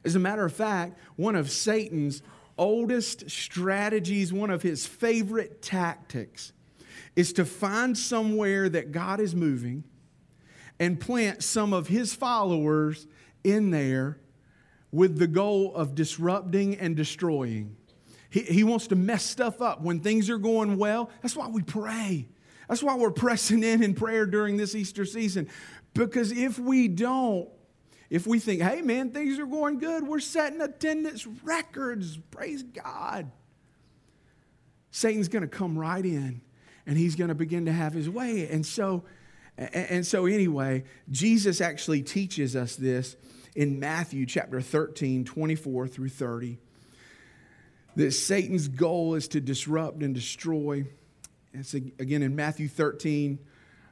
As 0.03 0.15
a 0.15 0.19
matter 0.19 0.45
of 0.45 0.53
fact, 0.53 0.97
one 1.15 1.35
of 1.35 1.51
Satan's 1.51 2.21
oldest 2.57 3.29
strategies, 3.29 4.31
one 4.31 4.49
of 4.49 4.61
his 4.61 4.85
favorite 4.85 5.61
tactics, 5.61 6.53
is 7.15 7.33
to 7.33 7.45
find 7.45 7.97
somewhere 7.97 8.69
that 8.69 8.91
God 8.91 9.19
is 9.19 9.35
moving 9.35 9.83
and 10.79 10.99
plant 10.99 11.43
some 11.43 11.73
of 11.73 11.87
his 11.87 12.13
followers 12.13 13.07
in 13.43 13.71
there 13.71 14.19
with 14.95 15.17
the 15.17 15.27
goal 15.27 15.75
of 15.75 15.93
disrupting 15.93 16.77
and 16.77 16.95
destroying. 16.95 17.75
He, 18.29 18.39
he 18.43 18.63
wants 18.63 18.87
to 18.87 18.95
mess 18.95 19.25
stuff 19.25 19.61
up 19.61 19.81
when 19.81 19.99
things 19.99 20.29
are 20.29 20.37
going 20.37 20.77
well. 20.77 21.09
That's 21.21 21.35
why 21.35 21.49
we 21.49 21.63
pray. 21.63 22.29
That's 22.69 22.81
why 22.81 22.95
we're 22.95 23.11
pressing 23.11 23.61
in 23.61 23.83
in 23.83 23.93
prayer 23.93 24.25
during 24.25 24.55
this 24.55 24.73
Easter 24.73 25.03
season. 25.03 25.49
Because 25.93 26.31
if 26.31 26.57
we 26.57 26.87
don't, 26.87 27.49
if 28.09 28.25
we 28.25 28.39
think, 28.39 28.61
hey 28.61 28.81
man, 28.81 29.11
things 29.11 29.37
are 29.37 29.45
going 29.45 29.79
good, 29.79 30.07
we're 30.07 30.21
setting 30.21 30.61
attendance 30.61 31.27
records, 31.43 32.17
praise 32.31 32.63
God. 32.63 33.29
Satan's 34.91 35.27
going 35.27 35.43
to 35.43 35.49
come 35.49 35.77
right 35.77 36.05
in 36.05 36.39
and 36.85 36.97
he's 36.97 37.17
going 37.17 37.27
to 37.27 37.35
begin 37.35 37.65
to 37.65 37.73
have 37.73 37.91
his 37.91 38.09
way. 38.09 38.47
And 38.49 38.65
so, 38.65 39.03
and 39.57 40.07
so 40.07 40.25
anyway, 40.25 40.85
Jesus 41.11 41.59
actually 41.59 42.01
teaches 42.01 42.55
us 42.55 42.77
this 42.77 43.17
in 43.55 43.79
Matthew 43.79 44.25
chapter 44.25 44.61
13, 44.61 45.23
24 45.23 45.87
through 45.87 46.09
30. 46.09 46.59
That 47.95 48.11
Satan's 48.11 48.67
goal 48.67 49.15
is 49.15 49.29
to 49.29 49.39
disrupt 49.39 50.03
and 50.03 50.13
destroy. 50.13 50.85
It's 51.53 51.73
again 51.73 52.21
in 52.21 52.35
Matthew 52.35 52.67
13. 52.67 53.39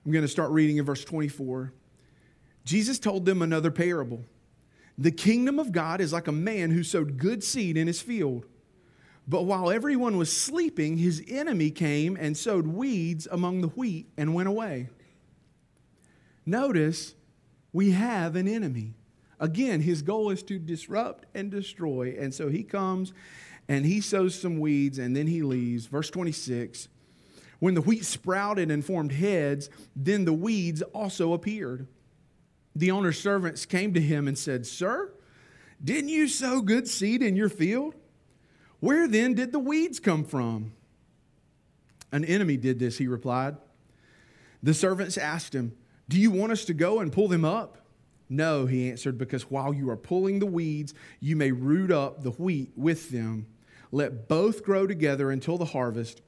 I'm 0.05 0.11
going 0.11 0.23
to 0.23 0.27
start 0.27 0.51
reading 0.51 0.77
in 0.77 0.85
verse 0.85 1.05
24. 1.05 1.71
Jesus 2.65 2.99
told 2.99 3.25
them 3.25 3.41
another 3.41 3.71
parable. 3.71 4.25
The 4.97 5.11
kingdom 5.11 5.57
of 5.57 5.71
God 5.71 6.01
is 6.01 6.11
like 6.11 6.27
a 6.27 6.33
man 6.33 6.71
who 6.71 6.83
sowed 6.83 7.17
good 7.17 7.43
seed 7.43 7.77
in 7.77 7.87
his 7.87 8.01
field. 8.01 8.45
But 9.25 9.43
while 9.43 9.71
everyone 9.71 10.17
was 10.17 10.35
sleeping, 10.35 10.97
his 10.97 11.23
enemy 11.29 11.71
came 11.71 12.17
and 12.19 12.35
sowed 12.35 12.67
weeds 12.67 13.25
among 13.31 13.61
the 13.61 13.69
wheat 13.69 14.09
and 14.17 14.33
went 14.33 14.49
away. 14.49 14.89
Notice 16.45 17.15
we 17.71 17.91
have 17.91 18.35
an 18.35 18.49
enemy. 18.49 18.95
Again, 19.39 19.81
his 19.81 20.01
goal 20.01 20.29
is 20.29 20.43
to 20.43 20.59
disrupt 20.59 21.25
and 21.33 21.51
destroy. 21.51 22.15
And 22.17 22.33
so 22.33 22.49
he 22.49 22.63
comes 22.63 23.13
and 23.67 23.85
he 23.85 24.01
sows 24.01 24.39
some 24.39 24.59
weeds 24.59 24.99
and 24.99 25.15
then 25.15 25.27
he 25.27 25.41
leaves. 25.41 25.85
Verse 25.85 26.09
26 26.09 26.87
When 27.59 27.73
the 27.73 27.81
wheat 27.81 28.05
sprouted 28.05 28.71
and 28.71 28.85
formed 28.85 29.11
heads, 29.11 29.69
then 29.95 30.25
the 30.25 30.33
weeds 30.33 30.81
also 30.81 31.33
appeared. 31.33 31.87
The 32.75 32.91
owner's 32.91 33.19
servants 33.19 33.65
came 33.65 33.93
to 33.93 34.01
him 34.01 34.27
and 34.27 34.37
said, 34.37 34.65
Sir, 34.65 35.13
didn't 35.83 36.09
you 36.09 36.27
sow 36.27 36.61
good 36.61 36.87
seed 36.87 37.21
in 37.21 37.35
your 37.35 37.49
field? 37.49 37.93
Where 38.79 39.07
then 39.07 39.33
did 39.33 39.51
the 39.51 39.59
weeds 39.59 39.99
come 39.99 40.23
from? 40.23 40.73
An 42.11 42.25
enemy 42.25 42.57
did 42.57 42.79
this, 42.79 42.97
he 42.97 43.07
replied. 43.07 43.57
The 44.61 44.73
servants 44.73 45.17
asked 45.17 45.53
him, 45.53 45.75
Do 46.09 46.19
you 46.19 46.31
want 46.31 46.51
us 46.51 46.65
to 46.65 46.73
go 46.73 46.99
and 46.99 47.11
pull 47.11 47.27
them 47.27 47.45
up? 47.45 47.82
No, 48.29 48.65
he 48.65 48.89
answered, 48.89 49.17
because 49.17 49.51
while 49.51 49.73
you 49.73 49.89
are 49.89 49.97
pulling 49.97 50.39
the 50.39 50.45
weeds, 50.45 50.93
you 51.19 51.35
may 51.35 51.51
root 51.51 51.91
up 51.91 52.23
the 52.23 52.31
wheat 52.31 52.71
with 52.75 53.09
them. 53.09 53.47
Let 53.91 54.27
both 54.27 54.63
grow 54.63 54.87
together 54.87 55.29
until 55.29 55.57
the 55.57 55.65
harvest. 55.65 56.21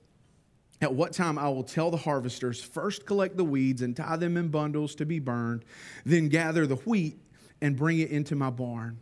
At 0.81 0.93
what 0.93 1.13
time 1.13 1.39
I 1.39 1.49
will 1.49 1.63
tell 1.63 1.89
the 1.89 1.97
harvesters, 1.97 2.61
first 2.61 3.05
collect 3.05 3.37
the 3.37 3.45
weeds 3.45 3.81
and 3.81 3.95
tie 3.95 4.17
them 4.17 4.37
in 4.37 4.49
bundles 4.49 4.93
to 4.95 5.05
be 5.05 5.19
burned, 5.19 5.65
then 6.05 6.29
gather 6.29 6.67
the 6.67 6.75
wheat 6.75 7.17
and 7.61 7.75
bring 7.75 7.99
it 7.99 8.11
into 8.11 8.35
my 8.35 8.49
barn. 8.49 8.99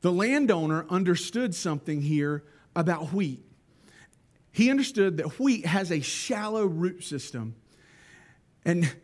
The 0.00 0.12
landowner 0.12 0.86
understood 0.88 1.54
something 1.54 2.00
here 2.02 2.44
about 2.76 3.12
wheat. 3.12 3.44
He 4.52 4.70
understood 4.70 5.16
that 5.16 5.38
wheat 5.40 5.66
has 5.66 5.90
a 5.90 6.00
shallow 6.00 6.64
root 6.64 7.02
system. 7.02 7.56
And 8.64 8.94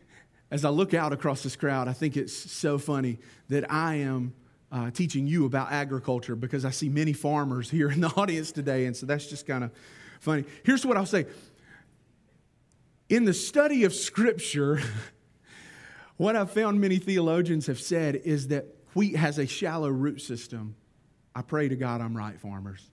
as 0.51 0.65
I 0.65 0.69
look 0.69 0.93
out 0.93 1.13
across 1.13 1.41
this 1.41 1.55
crowd, 1.55 1.87
I 1.87 1.93
think 1.93 2.17
it's 2.17 2.35
so 2.35 2.77
funny 2.77 3.19
that 3.47 3.71
I 3.71 3.95
am 3.95 4.33
uh, 4.69 4.91
teaching 4.91 5.25
you 5.25 5.45
about 5.45 5.71
agriculture 5.71 6.35
because 6.35 6.65
I 6.65 6.71
see 6.71 6.89
many 6.89 7.13
farmers 7.13 7.69
here 7.69 7.89
in 7.89 8.01
the 8.01 8.07
audience 8.17 8.51
today. 8.51 8.85
And 8.85 8.95
so 8.95 9.05
that's 9.05 9.27
just 9.27 9.47
kind 9.47 9.63
of 9.63 9.71
funny. 10.19 10.43
Here's 10.63 10.85
what 10.85 10.97
I'll 10.97 11.05
say 11.05 11.25
In 13.09 13.23
the 13.23 13.33
study 13.33 13.85
of 13.85 13.93
Scripture, 13.93 14.81
what 16.17 16.35
I've 16.35 16.51
found 16.51 16.81
many 16.81 16.97
theologians 16.97 17.67
have 17.67 17.79
said 17.79 18.17
is 18.17 18.49
that 18.49 18.65
wheat 18.93 19.15
has 19.15 19.39
a 19.39 19.47
shallow 19.47 19.89
root 19.89 20.21
system. 20.21 20.75
I 21.33 21.43
pray 21.43 21.69
to 21.69 21.77
God 21.77 22.01
I'm 22.01 22.15
right, 22.15 22.37
farmers. 22.37 22.90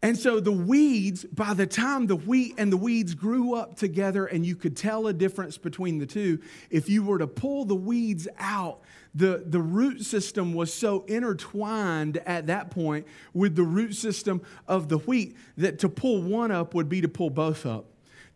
And 0.00 0.16
so 0.16 0.38
the 0.38 0.52
weeds, 0.52 1.24
by 1.24 1.54
the 1.54 1.66
time 1.66 2.06
the 2.06 2.14
wheat 2.14 2.54
and 2.56 2.72
the 2.72 2.76
weeds 2.76 3.14
grew 3.14 3.54
up 3.54 3.76
together 3.76 4.26
and 4.26 4.46
you 4.46 4.54
could 4.54 4.76
tell 4.76 5.08
a 5.08 5.12
difference 5.12 5.58
between 5.58 5.98
the 5.98 6.06
two, 6.06 6.40
if 6.70 6.88
you 6.88 7.02
were 7.02 7.18
to 7.18 7.26
pull 7.26 7.64
the 7.64 7.74
weeds 7.74 8.28
out, 8.38 8.80
the, 9.12 9.42
the 9.44 9.60
root 9.60 10.04
system 10.04 10.54
was 10.54 10.72
so 10.72 11.04
intertwined 11.08 12.18
at 12.18 12.46
that 12.46 12.70
point 12.70 13.08
with 13.34 13.56
the 13.56 13.64
root 13.64 13.96
system 13.96 14.40
of 14.68 14.88
the 14.88 14.98
wheat 14.98 15.36
that 15.56 15.80
to 15.80 15.88
pull 15.88 16.22
one 16.22 16.52
up 16.52 16.74
would 16.74 16.88
be 16.88 17.00
to 17.00 17.08
pull 17.08 17.30
both 17.30 17.66
up. 17.66 17.86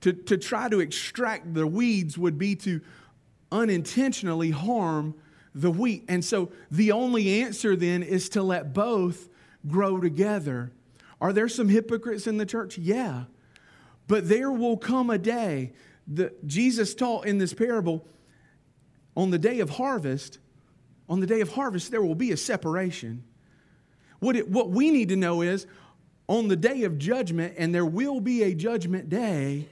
To, 0.00 0.12
to 0.12 0.36
try 0.36 0.68
to 0.68 0.80
extract 0.80 1.54
the 1.54 1.66
weeds 1.66 2.18
would 2.18 2.38
be 2.38 2.56
to 2.56 2.80
unintentionally 3.52 4.50
harm 4.50 5.14
the 5.54 5.70
wheat. 5.70 6.06
And 6.08 6.24
so 6.24 6.50
the 6.72 6.90
only 6.90 7.40
answer 7.42 7.76
then 7.76 8.02
is 8.02 8.28
to 8.30 8.42
let 8.42 8.72
both 8.74 9.28
grow 9.68 10.00
together 10.00 10.72
are 11.22 11.32
there 11.32 11.48
some 11.48 11.68
hypocrites 11.68 12.26
in 12.26 12.36
the 12.36 12.44
church? 12.44 12.76
Yeah. 12.76 13.24
But 14.08 14.28
there 14.28 14.50
will 14.50 14.76
come 14.76 15.08
a 15.08 15.18
day 15.18 15.72
that 16.08 16.44
Jesus 16.48 16.96
taught 16.96 17.26
in 17.26 17.38
this 17.38 17.54
parable 17.54 18.04
on 19.16 19.30
the 19.30 19.38
day 19.38 19.60
of 19.60 19.70
harvest, 19.70 20.40
on 21.08 21.20
the 21.20 21.26
day 21.26 21.40
of 21.40 21.52
harvest, 21.52 21.92
there 21.92 22.02
will 22.02 22.16
be 22.16 22.32
a 22.32 22.36
separation. 22.36 23.22
What, 24.18 24.34
it, 24.34 24.48
what 24.48 24.70
we 24.70 24.90
need 24.90 25.10
to 25.10 25.16
know 25.16 25.42
is 25.42 25.68
on 26.26 26.48
the 26.48 26.56
day 26.56 26.82
of 26.82 26.98
judgment, 26.98 27.54
and 27.56 27.72
there 27.72 27.86
will 27.86 28.20
be 28.20 28.42
a 28.42 28.52
judgment 28.52 29.08
day, 29.08 29.68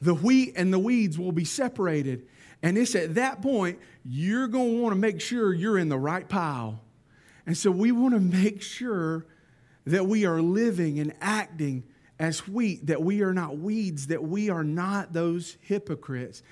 the 0.00 0.14
wheat 0.14 0.52
and 0.54 0.72
the 0.72 0.78
weeds 0.78 1.18
will 1.18 1.32
be 1.32 1.44
separated. 1.44 2.28
And 2.62 2.78
it's 2.78 2.94
at 2.94 3.16
that 3.16 3.42
point 3.42 3.80
you're 4.04 4.46
going 4.46 4.76
to 4.76 4.82
want 4.82 4.94
to 4.94 4.98
make 4.98 5.20
sure 5.20 5.52
you're 5.52 5.78
in 5.78 5.88
the 5.88 5.98
right 5.98 6.28
pile. 6.28 6.80
And 7.46 7.56
so 7.56 7.72
we 7.72 7.90
want 7.90 8.14
to 8.14 8.20
make 8.20 8.62
sure 8.62 9.26
that 9.86 10.06
we 10.06 10.26
are 10.26 10.42
living 10.42 10.98
and 10.98 11.14
acting 11.20 11.84
as 12.18 12.46
wheat, 12.46 12.86
that 12.86 13.02
we 13.02 13.22
are 13.22 13.32
not 13.32 13.56
weeds, 13.56 14.08
that 14.08 14.22
we 14.22 14.50
are 14.50 14.62
not 14.62 15.12
those 15.12 15.56
hypocrites. 15.62 16.42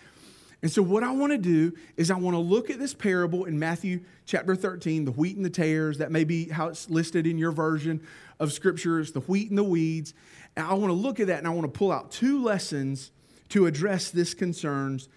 And 0.61 0.71
so, 0.71 0.83
what 0.83 1.05
I 1.05 1.13
want 1.13 1.31
to 1.33 1.39
do 1.39 1.73
is, 1.97 2.11
I 2.11 2.17
want 2.17 2.35
to 2.35 2.41
look 2.41 2.69
at 2.69 2.81
this 2.81 2.93
parable 2.93 3.45
in 3.45 3.59
Matthew 3.59 4.01
chapter 4.27 4.57
13, 4.57 5.05
the 5.05 5.13
wheat 5.13 5.37
and 5.37 5.45
the 5.45 5.51
tares. 5.51 5.99
That 5.99 6.11
may 6.11 6.25
be 6.25 6.49
how 6.49 6.69
it's 6.69 6.91
listed 6.91 7.29
in 7.29 7.39
your 7.39 7.53
version 7.53 8.05
of 8.41 8.53
scriptures, 8.53 9.13
the 9.13 9.21
wheat 9.21 9.51
and 9.51 9.59
the 9.59 9.65
weeds. 9.65 10.15
And 10.57 10.67
I 10.67 10.75
want 10.75 10.91
to 10.91 10.95
look 10.95 11.21
at 11.21 11.29
that 11.29 11.39
and 11.39 11.47
I 11.47 11.51
want 11.51 11.73
to 11.73 11.79
pull 11.79 11.93
out 11.93 12.11
two 12.11 12.43
lessons 12.43 13.13
to 13.51 13.67
address 13.67 14.11
this 14.11 14.35
concerns 14.35 15.09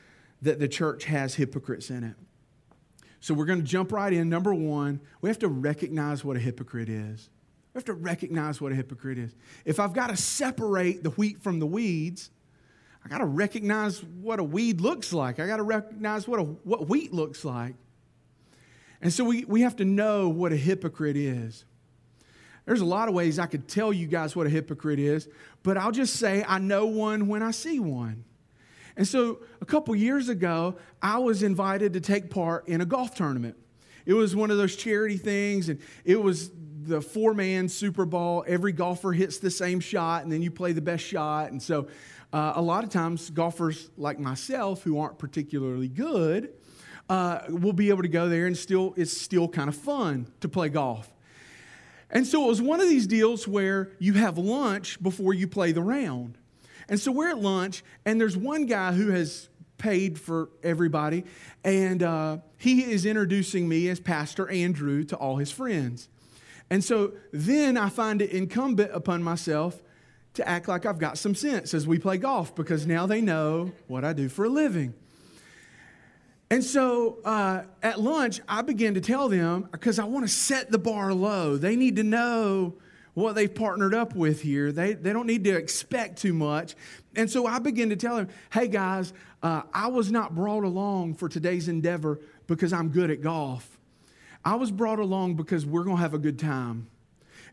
that 0.43 0.59
the 0.59 0.67
church 0.67 1.05
has 1.05 1.35
hypocrites 1.35 1.89
in 1.89 2.03
it. 2.03 2.15
So, 3.19 3.33
we're 3.33 3.45
going 3.45 3.61
to 3.61 3.65
jump 3.65 3.91
right 3.91 4.13
in. 4.13 4.29
Number 4.29 4.53
one, 4.53 4.99
we 5.21 5.29
have 5.29 5.39
to 5.39 5.47
recognize 5.47 6.23
what 6.23 6.37
a 6.37 6.39
hypocrite 6.39 6.89
is. 6.89 7.29
We 7.73 7.79
have 7.79 7.85
to 7.85 7.93
recognize 7.93 8.59
what 8.59 8.71
a 8.71 8.75
hypocrite 8.75 9.17
is. 9.17 9.33
If 9.63 9.79
I've 9.79 9.93
got 9.93 10.07
to 10.07 10.17
separate 10.17 11.03
the 11.03 11.11
wheat 11.11 11.41
from 11.41 11.59
the 11.59 11.65
weeds, 11.65 12.29
I 13.05 13.09
got 13.09 13.19
to 13.19 13.25
recognize 13.25 14.03
what 14.03 14.39
a 14.39 14.43
weed 14.43 14.81
looks 14.81 15.13
like. 15.13 15.39
I 15.39 15.47
got 15.47 15.57
to 15.57 15.63
recognize 15.63 16.27
what, 16.27 16.39
a, 16.39 16.43
what 16.43 16.89
wheat 16.89 17.13
looks 17.13 17.45
like. 17.45 17.75
And 19.01 19.11
so 19.11 19.23
we, 19.23 19.45
we 19.45 19.61
have 19.61 19.77
to 19.77 19.85
know 19.85 20.29
what 20.29 20.51
a 20.51 20.57
hypocrite 20.57 21.17
is. 21.17 21.65
There's 22.65 22.81
a 22.81 22.85
lot 22.85 23.07
of 23.07 23.15
ways 23.15 23.39
I 23.39 23.47
could 23.47 23.67
tell 23.67 23.91
you 23.91 24.05
guys 24.05 24.35
what 24.35 24.45
a 24.45 24.49
hypocrite 24.49 24.99
is, 24.99 25.27
but 25.63 25.77
I'll 25.77 25.91
just 25.91 26.17
say 26.17 26.45
I 26.47 26.59
know 26.59 26.85
one 26.85 27.27
when 27.27 27.41
I 27.41 27.51
see 27.51 27.79
one. 27.79 28.23
And 28.95 29.07
so 29.07 29.39
a 29.61 29.65
couple 29.65 29.95
years 29.95 30.29
ago, 30.29 30.75
I 31.01 31.17
was 31.17 31.41
invited 31.41 31.93
to 31.93 32.01
take 32.01 32.29
part 32.29 32.67
in 32.67 32.81
a 32.81 32.85
golf 32.85 33.15
tournament. 33.15 33.55
It 34.05 34.13
was 34.13 34.35
one 34.35 34.51
of 34.51 34.57
those 34.57 34.75
charity 34.75 35.17
things, 35.17 35.69
and 35.69 35.79
it 36.05 36.21
was 36.21 36.51
the 36.85 37.01
four 37.01 37.33
man 37.33 37.69
Super 37.69 38.05
Bowl. 38.05 38.43
Every 38.47 38.71
golfer 38.71 39.11
hits 39.11 39.37
the 39.37 39.51
same 39.51 39.79
shot, 39.79 40.23
and 40.23 40.31
then 40.31 40.41
you 40.41 40.51
play 40.51 40.71
the 40.71 40.81
best 40.81 41.03
shot. 41.03 41.51
And 41.51 41.61
so, 41.61 41.87
uh, 42.33 42.53
a 42.55 42.61
lot 42.61 42.83
of 42.83 42.89
times, 42.89 43.29
golfers 43.29 43.89
like 43.97 44.19
myself 44.19 44.83
who 44.83 44.99
aren't 44.99 45.19
particularly 45.19 45.87
good 45.87 46.53
uh, 47.09 47.41
will 47.49 47.73
be 47.73 47.89
able 47.89 48.01
to 48.03 48.07
go 48.07 48.29
there, 48.29 48.47
and 48.47 48.57
still, 48.57 48.93
it's 48.97 49.15
still 49.15 49.47
kind 49.47 49.69
of 49.69 49.75
fun 49.75 50.27
to 50.39 50.49
play 50.49 50.69
golf. 50.69 51.11
And 52.09 52.25
so, 52.25 52.45
it 52.45 52.47
was 52.47 52.61
one 52.61 52.81
of 52.81 52.89
these 52.89 53.07
deals 53.07 53.47
where 53.47 53.91
you 53.99 54.13
have 54.13 54.37
lunch 54.37 55.01
before 55.01 55.33
you 55.33 55.47
play 55.47 55.71
the 55.71 55.81
round. 55.81 56.37
And 56.89 56.99
so, 56.99 57.11
we're 57.11 57.29
at 57.29 57.39
lunch, 57.39 57.83
and 58.05 58.19
there's 58.19 58.37
one 58.37 58.65
guy 58.65 58.93
who 58.93 59.09
has 59.09 59.49
paid 59.77 60.19
for 60.19 60.49
everybody, 60.63 61.25
and 61.63 62.03
uh, 62.03 62.37
he 62.57 62.83
is 62.83 63.05
introducing 63.05 63.67
me 63.67 63.89
as 63.89 63.99
Pastor 63.99 64.47
Andrew 64.49 65.03
to 65.05 65.15
all 65.15 65.37
his 65.37 65.51
friends. 65.51 66.07
And 66.71 66.81
so 66.81 67.11
then 67.33 67.75
I 67.75 67.89
find 67.89 68.21
it 68.21 68.31
incumbent 68.31 68.91
upon 68.93 69.21
myself 69.21 69.83
to 70.35 70.47
act 70.47 70.69
like 70.69 70.85
I've 70.85 70.99
got 70.99 71.17
some 71.17 71.35
sense 71.35 71.73
as 71.73 71.85
we 71.85 71.99
play 71.99 72.17
golf 72.17 72.55
because 72.55 72.87
now 72.87 73.05
they 73.05 73.19
know 73.19 73.73
what 73.87 74.05
I 74.05 74.13
do 74.13 74.29
for 74.29 74.45
a 74.45 74.49
living. 74.49 74.93
And 76.49 76.63
so 76.63 77.19
uh, 77.25 77.63
at 77.83 77.99
lunch, 77.99 78.39
I 78.47 78.61
began 78.61 78.93
to 78.93 79.01
tell 79.01 79.27
them 79.27 79.67
because 79.69 79.99
I 79.99 80.05
want 80.05 80.25
to 80.25 80.31
set 80.31 80.71
the 80.71 80.77
bar 80.79 81.13
low. 81.13 81.57
They 81.57 81.75
need 81.75 81.97
to 81.97 82.03
know 82.03 82.75
what 83.15 83.35
they've 83.35 83.53
partnered 83.53 83.93
up 83.93 84.15
with 84.15 84.41
here. 84.41 84.71
They, 84.71 84.93
they 84.93 85.11
don't 85.11 85.27
need 85.27 85.43
to 85.43 85.51
expect 85.53 86.21
too 86.21 86.33
much. 86.33 86.75
And 87.17 87.29
so 87.29 87.45
I 87.47 87.59
began 87.59 87.89
to 87.89 87.97
tell 87.97 88.15
them, 88.15 88.29
hey 88.53 88.69
guys, 88.69 89.11
uh, 89.43 89.63
I 89.73 89.87
was 89.87 90.09
not 90.09 90.35
brought 90.35 90.63
along 90.63 91.15
for 91.15 91.27
today's 91.27 91.67
endeavor 91.67 92.21
because 92.47 92.71
I'm 92.71 92.87
good 92.89 93.11
at 93.11 93.19
golf. 93.19 93.77
I 94.43 94.55
was 94.55 94.71
brought 94.71 94.99
along 94.99 95.35
because 95.35 95.65
we're 95.65 95.83
going 95.83 95.97
to 95.97 96.01
have 96.01 96.13
a 96.13 96.19
good 96.19 96.39
time. 96.39 96.87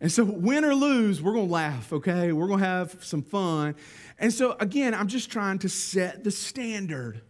And 0.01 0.11
so, 0.13 0.25
win 0.25 0.65
or 0.65 0.75
lose, 0.75 1.21
we're 1.21 1.33
going 1.33 1.49
to 1.49 1.53
laugh, 1.53 1.93
okay? 1.93 2.33
We're 2.33 2.47
going 2.47 2.61
to 2.61 2.67
have 2.67 3.03
some 3.03 3.23
fun. 3.23 3.75
And 4.19 4.33
so, 4.33 4.57
again, 4.61 4.95
I'm 4.95 5.09
just 5.09 5.31
trying 5.31 5.59
to 5.61 5.69
set 5.69 6.23
the 6.23 6.31
standard. 6.31 7.21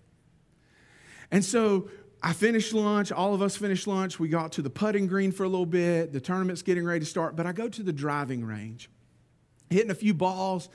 And 1.31 1.45
so, 1.45 1.88
I 2.23 2.33
finished 2.33 2.75
lunch. 2.75 3.11
All 3.11 3.33
of 3.33 3.43
us 3.43 3.57
finished 3.57 3.87
lunch. 3.87 4.19
We 4.19 4.29
got 4.29 4.53
to 4.53 4.62
the 4.62 4.71
putting 4.71 5.07
green 5.07 5.33
for 5.33 5.45
a 5.45 5.49
little 5.49 5.67
bit. 5.67 6.12
The 6.12 6.21
tournament's 6.21 6.62
getting 6.62 6.85
ready 6.85 7.00
to 7.00 7.07
start. 7.07 7.37
But 7.37 7.47
I 7.47 7.53
go 7.53 7.69
to 7.69 7.83
the 7.83 7.93
driving 7.93 8.45
range, 8.45 8.91
hitting 9.71 9.91
a 9.91 9.95
few 9.95 10.12
balls. 10.12 10.69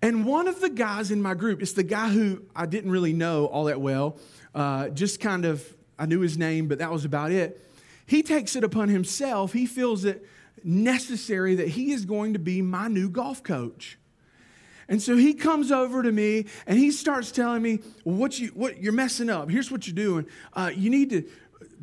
And 0.00 0.24
one 0.24 0.46
of 0.46 0.60
the 0.60 0.70
guys 0.70 1.10
in 1.10 1.20
my 1.20 1.34
group, 1.34 1.60
it's 1.60 1.72
the 1.72 1.82
guy 1.82 2.08
who 2.08 2.44
I 2.54 2.66
didn't 2.66 2.92
really 2.92 3.12
know 3.12 3.46
all 3.46 3.64
that 3.64 3.80
well, 3.80 4.16
uh, 4.54 4.90
just 4.90 5.20
kind 5.20 5.44
of, 5.44 5.66
I 5.98 6.06
knew 6.06 6.20
his 6.20 6.38
name, 6.38 6.68
but 6.68 6.78
that 6.78 6.92
was 6.92 7.04
about 7.04 7.32
it 7.32 7.60
he 8.08 8.22
takes 8.22 8.56
it 8.56 8.64
upon 8.64 8.88
himself. 8.88 9.52
He 9.52 9.66
feels 9.66 10.06
it 10.06 10.26
necessary 10.64 11.54
that 11.56 11.68
he 11.68 11.92
is 11.92 12.06
going 12.06 12.32
to 12.32 12.38
be 12.38 12.62
my 12.62 12.88
new 12.88 13.10
golf 13.10 13.42
coach. 13.42 13.98
And 14.88 15.02
so 15.02 15.14
he 15.14 15.34
comes 15.34 15.70
over 15.70 16.02
to 16.02 16.10
me 16.10 16.46
and 16.66 16.78
he 16.78 16.90
starts 16.90 17.30
telling 17.30 17.60
me, 17.60 17.80
well, 18.04 18.16
what 18.16 18.38
you 18.38 18.48
what 18.48 18.82
you're 18.82 18.94
messing 18.94 19.28
up. 19.28 19.50
Here's 19.50 19.70
what 19.70 19.86
you're 19.86 19.94
doing. 19.94 20.26
Uh, 20.54 20.70
you 20.74 20.88
need 20.88 21.10
to 21.10 21.24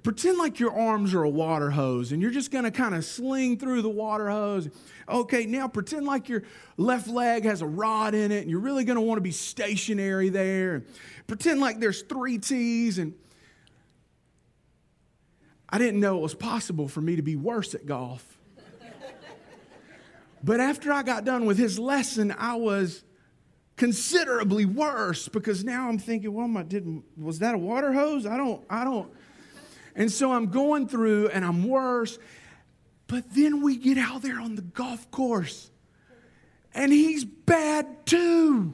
pretend 0.01 0.39
like 0.39 0.59
your 0.59 0.75
arms 0.75 1.13
are 1.13 1.21
a 1.21 1.29
water 1.29 1.69
hose 1.69 2.11
and 2.11 2.23
you're 2.23 2.31
just 2.31 2.49
going 2.49 2.63
to 2.63 2.71
kind 2.71 2.95
of 2.95 3.05
sling 3.05 3.59
through 3.59 3.83
the 3.83 3.89
water 3.89 4.27
hose. 4.27 4.67
Okay, 5.07 5.45
now 5.45 5.67
pretend 5.67 6.07
like 6.07 6.27
your 6.27 6.41
left 6.77 7.07
leg 7.07 7.43
has 7.43 7.61
a 7.61 7.67
rod 7.67 8.15
in 8.15 8.31
it 8.31 8.41
and 8.41 8.49
you're 8.49 8.59
really 8.59 8.83
going 8.83 8.97
to 8.97 9.01
want 9.01 9.17
to 9.17 9.21
be 9.21 9.31
stationary 9.31 10.29
there. 10.29 10.85
Pretend 11.27 11.61
like 11.61 11.79
there's 11.79 12.01
three 12.01 12.39
tees 12.39 12.97
and 12.97 13.13
I 15.69 15.77
didn't 15.77 15.99
know 15.99 16.17
it 16.17 16.21
was 16.21 16.35
possible 16.35 16.87
for 16.87 17.01
me 17.01 17.15
to 17.15 17.21
be 17.21 17.35
worse 17.35 17.73
at 17.73 17.85
golf. 17.85 18.37
but 20.43 20.59
after 20.59 20.91
I 20.91 21.03
got 21.03 21.25
done 21.25 21.45
with 21.45 21.57
his 21.57 21.79
lesson, 21.79 22.33
I 22.37 22.55
was 22.55 23.03
considerably 23.77 24.65
worse 24.65 25.27
because 25.27 25.63
now 25.63 25.89
I'm 25.89 25.99
thinking, 25.99 26.33
well, 26.33 26.47
my, 26.47 26.63
didn't 26.63 27.03
was 27.17 27.39
that 27.39 27.55
a 27.55 27.57
water 27.57 27.91
hose? 27.93 28.25
I 28.25 28.37
don't, 28.37 28.63
I 28.69 28.83
don't. 28.83 29.11
And 29.95 30.11
so 30.11 30.31
I'm 30.31 30.47
going 30.47 30.87
through 30.87 31.29
and 31.29 31.43
I'm 31.43 31.67
worse. 31.67 32.17
But 33.07 33.33
then 33.33 33.61
we 33.61 33.77
get 33.77 33.97
out 33.97 34.21
there 34.21 34.39
on 34.39 34.55
the 34.55 34.61
golf 34.61 35.09
course 35.11 35.71
and 36.75 36.91
he's 36.91 37.23
bad 37.23 38.05
too. 38.05 38.73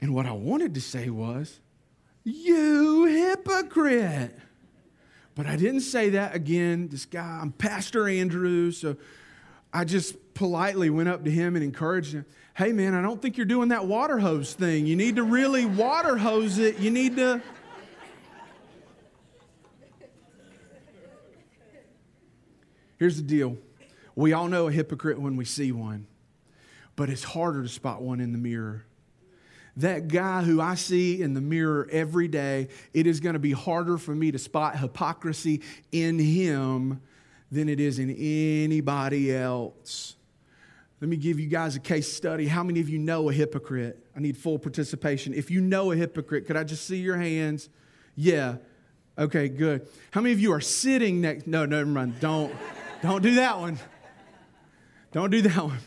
and 0.00 0.14
what 0.14 0.26
I 0.26 0.32
wanted 0.32 0.74
to 0.74 0.80
say 0.80 1.08
was, 1.08 1.60
you 2.26 3.04
hypocrite. 3.04 4.36
But 5.36 5.46
I 5.46 5.54
didn't 5.54 5.82
say 5.82 6.10
that 6.10 6.34
again. 6.34 6.88
This 6.88 7.04
guy, 7.04 7.38
I'm 7.40 7.52
Pastor 7.52 8.08
Andrew, 8.08 8.72
so 8.72 8.96
I 9.72 9.84
just 9.84 10.34
politely 10.34 10.90
went 10.90 11.08
up 11.08 11.24
to 11.24 11.30
him 11.30 11.54
and 11.54 11.64
encouraged 11.64 12.14
him. 12.14 12.26
Hey, 12.54 12.72
man, 12.72 12.94
I 12.94 13.02
don't 13.02 13.22
think 13.22 13.36
you're 13.36 13.46
doing 13.46 13.68
that 13.68 13.86
water 13.86 14.18
hose 14.18 14.54
thing. 14.54 14.86
You 14.86 14.96
need 14.96 15.16
to 15.16 15.22
really 15.22 15.66
water 15.66 16.16
hose 16.16 16.58
it. 16.58 16.78
You 16.78 16.90
need 16.90 17.16
to. 17.16 17.40
Here's 22.98 23.18
the 23.18 23.22
deal 23.22 23.58
We 24.14 24.32
all 24.32 24.48
know 24.48 24.66
a 24.66 24.72
hypocrite 24.72 25.20
when 25.20 25.36
we 25.36 25.44
see 25.44 25.70
one, 25.70 26.06
but 26.96 27.08
it's 27.08 27.22
harder 27.22 27.62
to 27.62 27.68
spot 27.68 28.02
one 28.02 28.20
in 28.20 28.32
the 28.32 28.38
mirror. 28.38 28.85
That 29.76 30.08
guy 30.08 30.42
who 30.42 30.60
I 30.60 30.74
see 30.74 31.20
in 31.20 31.34
the 31.34 31.40
mirror 31.40 31.86
every 31.92 32.28
day, 32.28 32.68
it 32.94 33.06
is 33.06 33.20
going 33.20 33.34
to 33.34 33.38
be 33.38 33.52
harder 33.52 33.98
for 33.98 34.14
me 34.14 34.30
to 34.30 34.38
spot 34.38 34.78
hypocrisy 34.78 35.62
in 35.92 36.18
him 36.18 37.02
than 37.52 37.68
it 37.68 37.78
is 37.78 37.98
in 37.98 38.10
anybody 38.10 39.34
else. 39.34 40.16
Let 41.00 41.10
me 41.10 41.18
give 41.18 41.38
you 41.38 41.46
guys 41.46 41.76
a 41.76 41.80
case 41.80 42.10
study. 42.10 42.46
How 42.46 42.62
many 42.62 42.80
of 42.80 42.88
you 42.88 42.98
know 42.98 43.28
a 43.28 43.32
hypocrite? 43.32 44.02
I 44.16 44.20
need 44.20 44.38
full 44.38 44.58
participation. 44.58 45.34
If 45.34 45.50
you 45.50 45.60
know 45.60 45.92
a 45.92 45.96
hypocrite, 45.96 46.46
could 46.46 46.56
I 46.56 46.64
just 46.64 46.86
see 46.86 46.96
your 46.96 47.18
hands? 47.18 47.68
Yeah. 48.14 48.56
Okay, 49.18 49.48
good. 49.48 49.86
How 50.10 50.22
many 50.22 50.32
of 50.32 50.40
you 50.40 50.52
are 50.52 50.60
sitting 50.60 51.20
next? 51.20 51.46
No, 51.46 51.66
never 51.66 51.84
mind. 51.84 52.18
Don't, 52.20 52.54
don't 53.02 53.22
do 53.22 53.34
that 53.34 53.58
one. 53.58 53.78
Don't 55.12 55.30
do 55.30 55.42
that 55.42 55.62
one. 55.62 55.78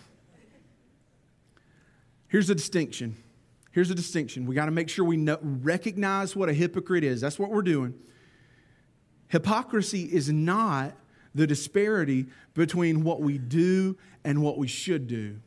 Here's 2.27 2.51
a 2.51 2.55
distinction. 2.55 3.17
Here's 3.71 3.91
a 3.91 3.95
distinction. 3.95 4.45
We 4.45 4.55
got 4.55 4.65
to 4.65 4.71
make 4.71 4.89
sure 4.89 5.05
we 5.05 5.17
know, 5.17 5.37
recognize 5.41 6.35
what 6.35 6.49
a 6.49 6.53
hypocrite 6.53 7.03
is. 7.03 7.21
That's 7.21 7.37
what 7.37 7.51
we're 7.51 7.61
doing. 7.61 7.93
Hypocrisy 9.27 10.03
is 10.03 10.29
not 10.29 10.95
the 11.35 11.45
disparity 11.45 12.27
between 12.55 13.03
what 13.03 13.21
we 13.21 13.37
do 13.37 13.95
and 14.23 14.41
what 14.41 14.57
we 14.57 14.67
should 14.67 15.07
do. 15.07 15.39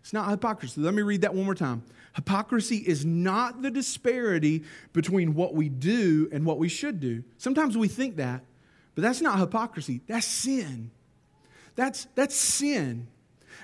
It's 0.00 0.12
not 0.12 0.30
hypocrisy. 0.30 0.80
Let 0.80 0.94
me 0.94 1.02
read 1.02 1.22
that 1.22 1.34
one 1.34 1.44
more 1.44 1.54
time. 1.56 1.82
Hypocrisy 2.14 2.76
is 2.76 3.04
not 3.04 3.60
the 3.60 3.72
disparity 3.72 4.62
between 4.92 5.34
what 5.34 5.54
we 5.54 5.68
do 5.68 6.28
and 6.30 6.46
what 6.46 6.58
we 6.58 6.68
should 6.68 7.00
do. 7.00 7.24
Sometimes 7.38 7.76
we 7.76 7.88
think 7.88 8.16
that, 8.16 8.44
but 8.94 9.02
that's 9.02 9.20
not 9.20 9.40
hypocrisy. 9.40 10.00
That's 10.06 10.26
sin. 10.26 10.92
That's, 11.74 12.06
that's 12.14 12.36
sin. 12.36 13.08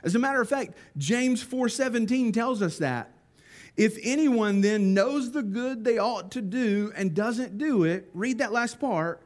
As 0.03 0.17
a 0.17 0.19
matter 0.19 0.41
of 0.41 0.49
fact, 0.49 0.73
James 0.99 1.45
4:17 1.45 2.35
tells 2.35 2.61
us 2.61 2.79
that. 2.79 3.12
If 3.77 3.99
anyone 4.03 4.61
then 4.61 4.93
knows 4.93 5.33
the 5.33 5.43
good 5.43 5.85
they 5.85 5.99
ought 5.99 6.33
to 6.33 6.43
do 6.43 6.93
and 6.95 7.15
doesn't 7.15 7.59
do 7.59 7.85
it, 7.85 8.11
read 8.13 8.39
that 8.39 8.53
last 8.53 8.79
part, 8.79 9.23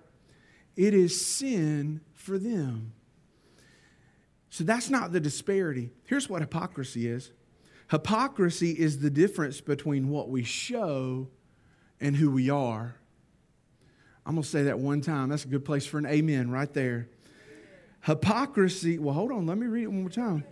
it 0.76 0.94
is 0.94 1.24
sin 1.24 2.00
for 2.14 2.38
them. 2.38 2.92
So 4.50 4.64
that's 4.64 4.88
not 4.88 5.12
the 5.12 5.20
disparity. 5.20 5.90
Here's 6.04 6.28
what 6.28 6.40
hypocrisy 6.42 7.08
is 7.08 7.32
hypocrisy 7.90 8.72
is 8.72 8.98
the 8.98 9.10
difference 9.10 9.60
between 9.60 10.08
what 10.08 10.28
we 10.28 10.42
show 10.42 11.28
and 12.00 12.16
who 12.16 12.30
we 12.30 12.50
are. 12.50 12.96
I'm 14.24 14.34
going 14.34 14.42
to 14.42 14.48
say 14.48 14.64
that 14.64 14.78
one 14.78 15.00
time. 15.00 15.28
That's 15.28 15.44
a 15.44 15.48
good 15.48 15.64
place 15.64 15.86
for 15.86 15.98
an 15.98 16.06
amen 16.06 16.50
right 16.50 16.72
there. 16.72 17.08
Hypocrisy, 18.02 18.98
well, 18.98 19.14
hold 19.14 19.30
on, 19.30 19.46
let 19.46 19.56
me 19.56 19.66
read 19.66 19.84
it 19.84 19.88
one 19.88 20.00
more 20.00 20.10
time. 20.10 20.44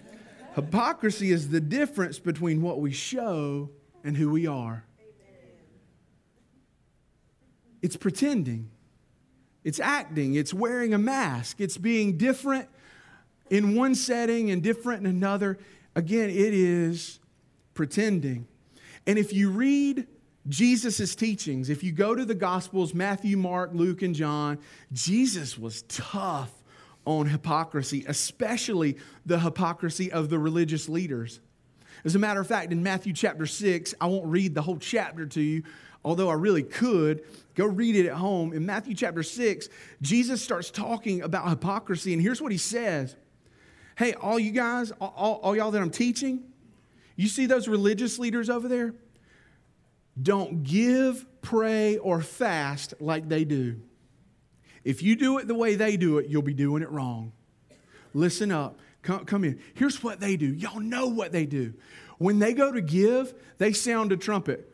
Hypocrisy 0.54 1.32
is 1.32 1.48
the 1.48 1.60
difference 1.60 2.20
between 2.20 2.62
what 2.62 2.80
we 2.80 2.92
show 2.92 3.70
and 4.04 4.16
who 4.16 4.30
we 4.30 4.46
are. 4.46 4.84
It's 7.82 7.96
pretending. 7.96 8.70
It's 9.64 9.80
acting, 9.80 10.34
it's 10.34 10.52
wearing 10.52 10.92
a 10.92 10.98
mask, 10.98 11.58
it's 11.58 11.78
being 11.78 12.18
different 12.18 12.68
in 13.48 13.74
one 13.74 13.94
setting 13.94 14.50
and 14.50 14.62
different 14.62 15.00
in 15.00 15.06
another. 15.06 15.58
Again, 15.96 16.28
it 16.28 16.52
is 16.52 17.18
pretending. 17.72 18.46
And 19.06 19.18
if 19.18 19.32
you 19.32 19.50
read 19.50 20.06
Jesus' 20.48 21.14
teachings, 21.14 21.70
if 21.70 21.82
you 21.82 21.92
go 21.92 22.14
to 22.14 22.26
the 22.26 22.34
Gospels, 22.34 22.92
Matthew, 22.92 23.38
Mark, 23.38 23.70
Luke, 23.72 24.02
and 24.02 24.14
John, 24.14 24.58
Jesus 24.92 25.58
was 25.58 25.82
tough 25.82 26.50
on 27.06 27.26
hypocrisy, 27.26 28.04
especially 28.06 28.98
the 29.24 29.40
hypocrisy 29.40 30.12
of 30.12 30.28
the 30.28 30.38
religious 30.38 30.88
leaders. 30.90 31.40
As 32.04 32.14
a 32.14 32.18
matter 32.18 32.40
of 32.40 32.46
fact, 32.46 32.72
in 32.72 32.82
Matthew 32.82 33.12
chapter 33.12 33.46
6, 33.46 33.94
I 34.00 34.06
won't 34.06 34.26
read 34.26 34.54
the 34.54 34.62
whole 34.62 34.76
chapter 34.76 35.26
to 35.26 35.40
you, 35.40 35.62
although 36.04 36.28
I 36.28 36.34
really 36.34 36.62
could. 36.62 37.22
Go 37.54 37.66
read 37.66 37.96
it 37.96 38.06
at 38.06 38.16
home. 38.16 38.52
In 38.52 38.66
Matthew 38.66 38.94
chapter 38.94 39.22
6, 39.22 39.68
Jesus 40.02 40.42
starts 40.42 40.70
talking 40.70 41.22
about 41.22 41.48
hypocrisy, 41.48 42.12
and 42.12 42.20
here's 42.20 42.42
what 42.42 42.52
he 42.52 42.58
says 42.58 43.16
Hey, 43.96 44.12
all 44.14 44.38
you 44.38 44.50
guys, 44.50 44.90
all, 45.00 45.40
all 45.42 45.56
y'all 45.56 45.70
that 45.70 45.80
I'm 45.80 45.90
teaching, 45.90 46.42
you 47.16 47.28
see 47.28 47.46
those 47.46 47.68
religious 47.68 48.18
leaders 48.18 48.50
over 48.50 48.68
there? 48.68 48.94
Don't 50.20 50.62
give, 50.62 51.24
pray, 51.42 51.96
or 51.98 52.20
fast 52.20 52.94
like 53.00 53.28
they 53.28 53.44
do. 53.44 53.80
If 54.84 55.02
you 55.02 55.16
do 55.16 55.38
it 55.38 55.48
the 55.48 55.54
way 55.54 55.74
they 55.76 55.96
do 55.96 56.18
it, 56.18 56.28
you'll 56.28 56.42
be 56.42 56.54
doing 56.54 56.82
it 56.82 56.90
wrong. 56.90 57.32
Listen 58.12 58.52
up. 58.52 58.78
Come, 59.04 59.24
come 59.26 59.44
in. 59.44 59.60
Here's 59.74 60.02
what 60.02 60.18
they 60.18 60.36
do. 60.36 60.46
Y'all 60.46 60.80
know 60.80 61.06
what 61.06 61.30
they 61.30 61.46
do. 61.46 61.74
When 62.18 62.38
they 62.38 62.54
go 62.54 62.72
to 62.72 62.80
give, 62.80 63.34
they 63.58 63.72
sound 63.72 64.12
a 64.12 64.16
trumpet. 64.16 64.72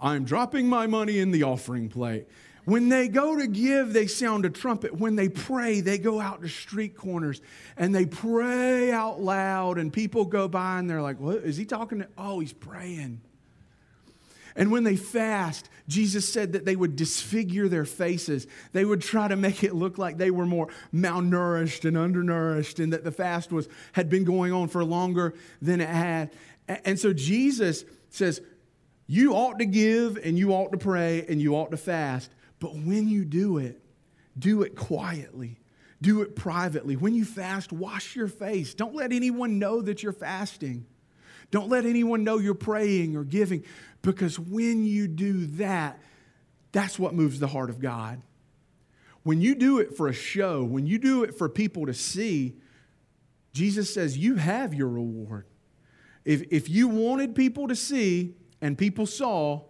I'm 0.00 0.24
dropping 0.24 0.68
my 0.68 0.86
money 0.86 1.18
in 1.18 1.30
the 1.30 1.42
offering 1.42 1.88
plate. 1.88 2.28
When 2.66 2.90
they 2.90 3.08
go 3.08 3.36
to 3.36 3.46
give, 3.46 3.94
they 3.94 4.06
sound 4.06 4.44
a 4.44 4.50
trumpet. 4.50 4.94
When 4.94 5.16
they 5.16 5.30
pray, 5.30 5.80
they 5.80 5.96
go 5.96 6.20
out 6.20 6.42
to 6.42 6.48
street 6.48 6.94
corners 6.94 7.40
and 7.76 7.94
they 7.94 8.04
pray 8.04 8.92
out 8.92 9.20
loud, 9.20 9.78
and 9.78 9.90
people 9.90 10.26
go 10.26 10.46
by 10.46 10.78
and 10.78 10.88
they're 10.88 11.02
like, 11.02 11.18
What 11.18 11.38
is 11.38 11.56
he 11.56 11.64
talking 11.64 12.00
to? 12.00 12.08
Oh, 12.18 12.40
he's 12.40 12.52
praying. 12.52 13.22
And 14.56 14.70
when 14.70 14.84
they 14.84 14.96
fast, 14.96 15.68
Jesus 15.88 16.30
said 16.30 16.52
that 16.52 16.64
they 16.64 16.76
would 16.76 16.96
disfigure 16.96 17.68
their 17.68 17.84
faces. 17.84 18.46
They 18.72 18.84
would 18.84 19.00
try 19.00 19.28
to 19.28 19.36
make 19.36 19.64
it 19.64 19.74
look 19.74 19.98
like 19.98 20.18
they 20.18 20.30
were 20.30 20.46
more 20.46 20.68
malnourished 20.94 21.84
and 21.84 21.96
undernourished, 21.96 22.78
and 22.78 22.92
that 22.92 23.04
the 23.04 23.12
fast 23.12 23.52
was, 23.52 23.68
had 23.92 24.08
been 24.08 24.24
going 24.24 24.52
on 24.52 24.68
for 24.68 24.84
longer 24.84 25.34
than 25.60 25.80
it 25.80 25.88
had. 25.88 26.30
And 26.68 26.98
so 26.98 27.12
Jesus 27.12 27.84
says, 28.10 28.40
you 29.06 29.34
ought 29.34 29.58
to 29.58 29.66
give 29.66 30.16
and 30.16 30.38
you 30.38 30.52
ought 30.52 30.70
to 30.70 30.78
pray 30.78 31.24
and 31.28 31.40
you 31.40 31.56
ought 31.56 31.72
to 31.72 31.76
fast. 31.76 32.30
But 32.60 32.74
when 32.74 33.08
you 33.08 33.24
do 33.24 33.58
it, 33.58 33.82
do 34.38 34.62
it 34.62 34.76
quietly. 34.76 35.58
Do 36.00 36.22
it 36.22 36.36
privately. 36.36 36.96
When 36.96 37.14
you 37.14 37.24
fast, 37.24 37.72
wash 37.72 38.14
your 38.14 38.28
face. 38.28 38.72
Don't 38.72 38.94
let 38.94 39.12
anyone 39.12 39.58
know 39.58 39.82
that 39.82 40.02
you're 40.02 40.12
fasting. 40.12 40.86
Don't 41.50 41.68
let 41.68 41.84
anyone 41.84 42.24
know 42.24 42.38
you're 42.38 42.54
praying 42.54 43.16
or 43.16 43.24
giving 43.24 43.64
because 44.02 44.38
when 44.38 44.84
you 44.84 45.08
do 45.08 45.46
that, 45.46 46.00
that's 46.72 46.98
what 46.98 47.14
moves 47.14 47.40
the 47.40 47.48
heart 47.48 47.70
of 47.70 47.80
God. 47.80 48.22
When 49.22 49.40
you 49.40 49.54
do 49.54 49.78
it 49.80 49.96
for 49.96 50.08
a 50.08 50.12
show, 50.12 50.62
when 50.62 50.86
you 50.86 50.98
do 50.98 51.24
it 51.24 51.36
for 51.36 51.48
people 51.48 51.86
to 51.86 51.94
see, 51.94 52.56
Jesus 53.52 53.92
says 53.92 54.16
you 54.16 54.36
have 54.36 54.72
your 54.72 54.88
reward. 54.88 55.46
If, 56.24 56.44
if 56.50 56.68
you 56.68 56.88
wanted 56.88 57.34
people 57.34 57.68
to 57.68 57.76
see, 57.76 58.34
and 58.60 58.76
people 58.76 59.06
saw, 59.06 59.62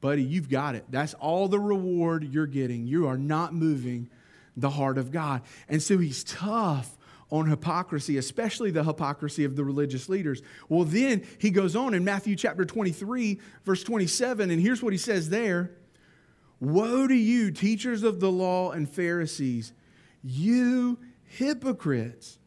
buddy, 0.00 0.22
you've 0.22 0.48
got 0.48 0.74
it. 0.74 0.84
That's 0.90 1.14
all 1.14 1.48
the 1.48 1.60
reward 1.60 2.24
you're 2.24 2.46
getting. 2.46 2.86
You 2.86 3.06
are 3.06 3.18
not 3.18 3.54
moving 3.54 4.10
the 4.56 4.70
heart 4.70 4.98
of 4.98 5.12
God. 5.12 5.42
And 5.68 5.82
so 5.82 5.98
he's 5.98 6.24
tough 6.24 6.96
on 7.30 7.46
hypocrisy, 7.46 8.16
especially 8.16 8.70
the 8.70 8.84
hypocrisy 8.84 9.44
of 9.44 9.56
the 9.56 9.64
religious 9.64 10.08
leaders. 10.08 10.42
Well, 10.68 10.84
then 10.84 11.26
he 11.38 11.50
goes 11.50 11.76
on 11.76 11.94
in 11.94 12.04
Matthew 12.04 12.36
chapter 12.36 12.64
23, 12.64 13.38
verse 13.64 13.82
27, 13.82 14.50
and 14.50 14.60
here's 14.60 14.82
what 14.82 14.92
he 14.92 14.98
says 14.98 15.28
there 15.28 15.72
Woe 16.60 17.06
to 17.06 17.14
you, 17.14 17.50
teachers 17.50 18.02
of 18.02 18.20
the 18.20 18.32
law 18.32 18.70
and 18.70 18.88
Pharisees, 18.88 19.72
you 20.22 20.98
hypocrites! 21.24 22.38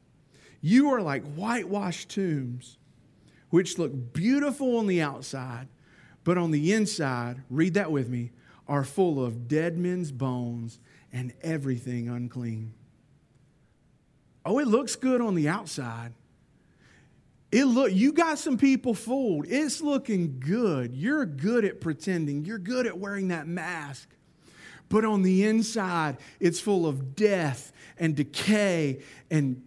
You 0.59 0.89
are 0.89 1.01
like 1.01 1.23
whitewashed 1.33 2.09
tombs 2.09 2.77
which 3.51 3.77
look 3.77 4.13
beautiful 4.13 4.77
on 4.77 4.87
the 4.87 5.01
outside, 5.01 5.67
but 6.23 6.37
on 6.37 6.51
the 6.51 6.73
inside, 6.73 7.43
read 7.49 7.75
that 7.75 7.91
with 7.91 8.09
me, 8.09 8.31
are 8.67 8.83
full 8.83 9.23
of 9.23 9.47
dead 9.47 9.77
men's 9.77 10.11
bones 10.11 10.79
and 11.11 11.33
everything 11.41 12.07
unclean. 12.07 12.73
Oh, 14.45 14.59
it 14.59 14.67
looks 14.67 14.95
good 14.95 15.21
on 15.21 15.35
the 15.35 15.47
outside. 15.47 16.13
It 17.51 17.65
look 17.65 17.91
you 17.91 18.13
got 18.13 18.39
some 18.39 18.57
people 18.57 18.93
fooled. 18.93 19.45
It's 19.47 19.81
looking 19.81 20.39
good. 20.39 20.95
You're 20.95 21.25
good 21.25 21.65
at 21.65 21.81
pretending. 21.81 22.45
You're 22.45 22.59
good 22.59 22.87
at 22.87 22.97
wearing 22.97 23.27
that 23.27 23.45
mask. 23.47 24.09
But 24.87 25.05
on 25.05 25.21
the 25.21 25.43
inside, 25.45 26.17
it's 26.39 26.59
full 26.59 26.85
of 26.85 27.15
death 27.15 27.71
and 27.97 28.15
decay 28.15 29.01
and 29.29 29.63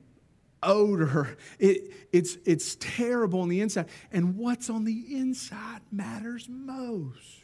odor. 0.62 1.37
It, 1.58 1.92
it's, 2.12 2.37
it's 2.44 2.76
terrible 2.78 3.40
on 3.40 3.48
the 3.48 3.60
inside. 3.60 3.88
And 4.12 4.37
what's 4.37 4.70
on 4.70 4.84
the 4.84 5.16
inside 5.16 5.80
matters 5.90 6.48
most. 6.48 7.42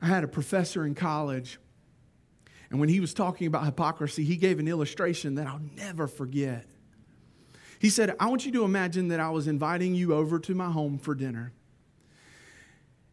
I 0.00 0.06
had 0.06 0.22
a 0.22 0.28
professor 0.28 0.86
in 0.86 0.94
college, 0.94 1.58
and 2.70 2.80
when 2.80 2.88
he 2.88 3.00
was 3.00 3.14
talking 3.14 3.46
about 3.46 3.64
hypocrisy, 3.64 4.24
he 4.24 4.36
gave 4.36 4.58
an 4.58 4.68
illustration 4.68 5.36
that 5.36 5.46
I'll 5.46 5.62
never 5.76 6.06
forget. 6.06 6.66
He 7.78 7.90
said, 7.90 8.14
I 8.18 8.26
want 8.26 8.44
you 8.44 8.52
to 8.52 8.64
imagine 8.64 9.08
that 9.08 9.20
I 9.20 9.30
was 9.30 9.46
inviting 9.46 9.94
you 9.94 10.14
over 10.14 10.38
to 10.40 10.54
my 10.54 10.70
home 10.70 10.98
for 10.98 11.14
dinner. 11.14 11.52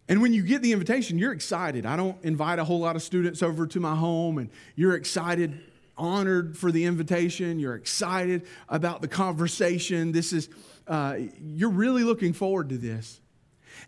And 0.07 0.21
when 0.21 0.33
you 0.33 0.43
get 0.43 0.61
the 0.61 0.71
invitation, 0.71 1.17
you're 1.17 1.31
excited. 1.31 1.85
I 1.85 1.95
don't 1.95 2.21
invite 2.23 2.59
a 2.59 2.63
whole 2.63 2.79
lot 2.79 2.95
of 2.95 3.01
students 3.01 3.41
over 3.41 3.65
to 3.67 3.79
my 3.79 3.95
home, 3.95 4.37
and 4.37 4.49
you're 4.75 4.95
excited, 4.95 5.59
honored 5.97 6.57
for 6.57 6.71
the 6.71 6.85
invitation. 6.85 7.59
You're 7.59 7.75
excited 7.75 8.45
about 8.69 9.01
the 9.01 9.07
conversation. 9.07 10.11
This 10.11 10.33
is, 10.33 10.49
uh, 10.87 11.17
you're 11.41 11.71
really 11.71 12.03
looking 12.03 12.33
forward 12.33 12.69
to 12.69 12.77
this. 12.77 13.19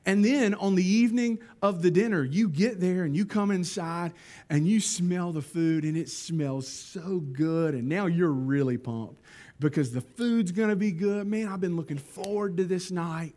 And 0.06 0.24
then 0.24 0.54
on 0.54 0.76
the 0.76 0.86
evening 0.86 1.40
of 1.62 1.82
the 1.82 1.92
dinner, 1.92 2.24
you 2.24 2.50
get 2.50 2.80
there 2.80 3.04
and 3.04 3.16
you 3.16 3.26
come 3.26 3.52
inside 3.52 4.14
and 4.50 4.68
you 4.68 4.80
smell 4.80 5.32
the 5.32 5.42
food 5.42 5.84
and 5.84 5.98
it 5.98 6.10
smells 6.10 6.68
so 6.68 7.20
good. 7.20 7.74
And 7.74 7.90
now 7.90 8.06
you're 8.06 8.32
really 8.32 8.78
pumped 8.78 9.22
because 9.60 9.92
the 9.92 10.02
food's 10.02 10.52
gonna 10.52 10.76
be 10.76 10.92
good. 10.92 11.28
Man, 11.28 11.48
I've 11.48 11.62
been 11.62 11.76
looking 11.76 11.98
forward 11.98 12.58
to 12.58 12.64
this 12.64 12.92
night. 12.92 13.36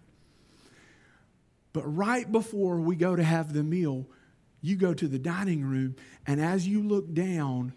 But 1.72 1.84
right 1.84 2.30
before 2.30 2.80
we 2.80 2.96
go 2.96 3.14
to 3.14 3.22
have 3.22 3.52
the 3.52 3.62
meal, 3.62 4.06
you 4.60 4.76
go 4.76 4.92
to 4.92 5.08
the 5.08 5.18
dining 5.18 5.62
room, 5.64 5.96
and 6.26 6.40
as 6.40 6.66
you 6.66 6.82
look 6.82 7.14
down, 7.14 7.72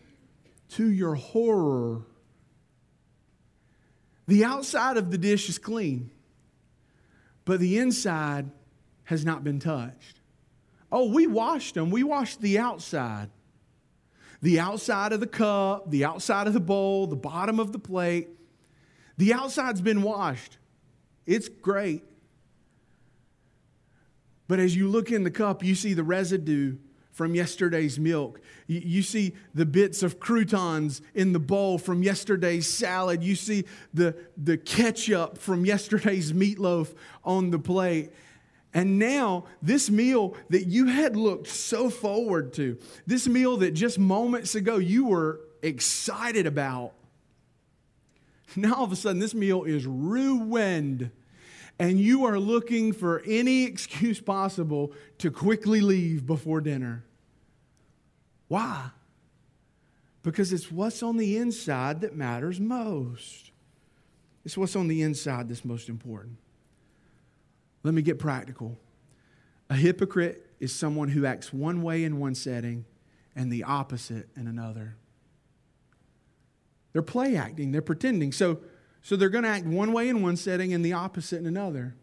to 0.69 0.89
your 0.89 1.15
horror, 1.15 2.01
the 4.27 4.43
outside 4.43 4.97
of 4.97 5.11
the 5.11 5.17
dish 5.17 5.47
is 5.49 5.59
clean, 5.59 6.09
but 7.45 7.59
the 7.59 7.77
inside 7.77 8.49
has 9.05 9.25
not 9.25 9.43
been 9.43 9.59
touched. 9.59 10.19
Oh, 10.91 11.11
we 11.11 11.27
washed 11.27 11.75
them. 11.75 11.89
We 11.89 12.03
washed 12.03 12.41
the 12.41 12.59
outside. 12.59 13.29
The 14.41 14.59
outside 14.59 15.13
of 15.13 15.19
the 15.19 15.27
cup, 15.27 15.89
the 15.89 16.05
outside 16.05 16.47
of 16.47 16.53
the 16.53 16.59
bowl, 16.59 17.07
the 17.07 17.15
bottom 17.15 17.59
of 17.59 17.71
the 17.71 17.79
plate. 17.79 18.29
The 19.17 19.33
outside's 19.33 19.81
been 19.81 20.01
washed. 20.01 20.57
It's 21.25 21.47
great. 21.47 22.03
But 24.47 24.59
as 24.59 24.75
you 24.75 24.89
look 24.89 25.11
in 25.11 25.23
the 25.23 25.31
cup, 25.31 25.63
you 25.63 25.75
see 25.75 25.93
the 25.93 26.03
residue 26.03 26.77
from 27.13 27.35
yesterday's 27.35 27.99
milk. 27.99 28.41
You, 28.67 29.03
see 29.03 29.33
the 29.53 29.65
bits 29.65 30.03
of 30.03 30.19
croutons 30.19 31.01
in 31.13 31.31
the 31.31 31.39
bowl 31.39 31.77
from 31.77 32.03
yesterday's 32.03 32.67
salad. 32.67 33.23
You 33.23 33.35
see 33.35 33.65
the, 33.93 34.15
the 34.35 34.57
ketchup 34.57 35.37
from 35.37 35.63
yesterday's 35.65 36.33
meatloaf 36.33 36.93
on 37.23 37.51
the 37.51 37.59
plate. 37.59 38.11
And 38.73 38.97
now, 38.97 39.45
this 39.61 39.89
meal 39.89 40.35
that 40.49 40.65
you 40.65 40.87
had 40.87 41.15
looked 41.15 41.47
so 41.47 41.89
forward 41.89 42.53
to, 42.53 42.77
this 43.05 43.27
meal 43.27 43.57
that 43.57 43.71
just 43.71 43.99
moments 43.99 44.55
ago 44.55 44.77
you 44.77 45.05
were 45.05 45.41
excited 45.61 46.47
about, 46.47 46.93
now 48.55 48.73
all 48.75 48.83
of 48.83 48.91
a 48.91 48.95
sudden 48.95 49.19
this 49.19 49.35
meal 49.35 49.63
is 49.63 49.85
ruined 49.85 51.11
and 51.79 51.99
you 51.99 52.25
are 52.25 52.39
looking 52.39 52.93
for 52.93 53.21
any 53.25 53.63
excuse 53.63 54.21
possible 54.21 54.93
to 55.17 55.31
quickly 55.31 55.81
leave 55.81 56.25
before 56.25 56.61
dinner. 56.61 57.03
Why? 58.47 58.91
Because 60.21 60.53
it's 60.53 60.71
what's 60.71 61.03
on 61.03 61.17
the 61.17 61.37
inside 61.37 62.01
that 62.01 62.15
matters 62.15 62.59
most. 62.59 63.51
It's 64.45 64.57
what's 64.57 64.75
on 64.75 64.87
the 64.87 65.01
inside 65.01 65.49
that's 65.49 65.65
most 65.65 65.89
important. 65.89 66.37
Let 67.83 67.93
me 67.93 68.01
get 68.01 68.17
practical. 68.17 68.77
A 69.69 69.75
hypocrite 69.75 70.47
is 70.59 70.73
someone 70.73 71.09
who 71.09 71.25
acts 71.25 71.51
one 71.51 71.81
way 71.81 72.03
in 72.03 72.19
one 72.19 72.35
setting 72.35 72.85
and 73.35 73.51
the 73.51 73.63
opposite 73.63 74.29
in 74.35 74.47
another. 74.47 74.95
They're 76.93 77.01
play 77.01 77.35
acting, 77.35 77.71
they're 77.71 77.81
pretending. 77.81 78.31
So, 78.31 78.59
so 79.01 79.15
they're 79.15 79.29
going 79.29 79.43
to 79.43 79.49
act 79.49 79.65
one 79.65 79.91
way 79.91 80.07
in 80.09 80.21
one 80.21 80.37
setting 80.37 80.73
and 80.73 80.85
the 80.85 80.93
opposite 80.93 81.39
in 81.39 81.45
another. 81.45 81.95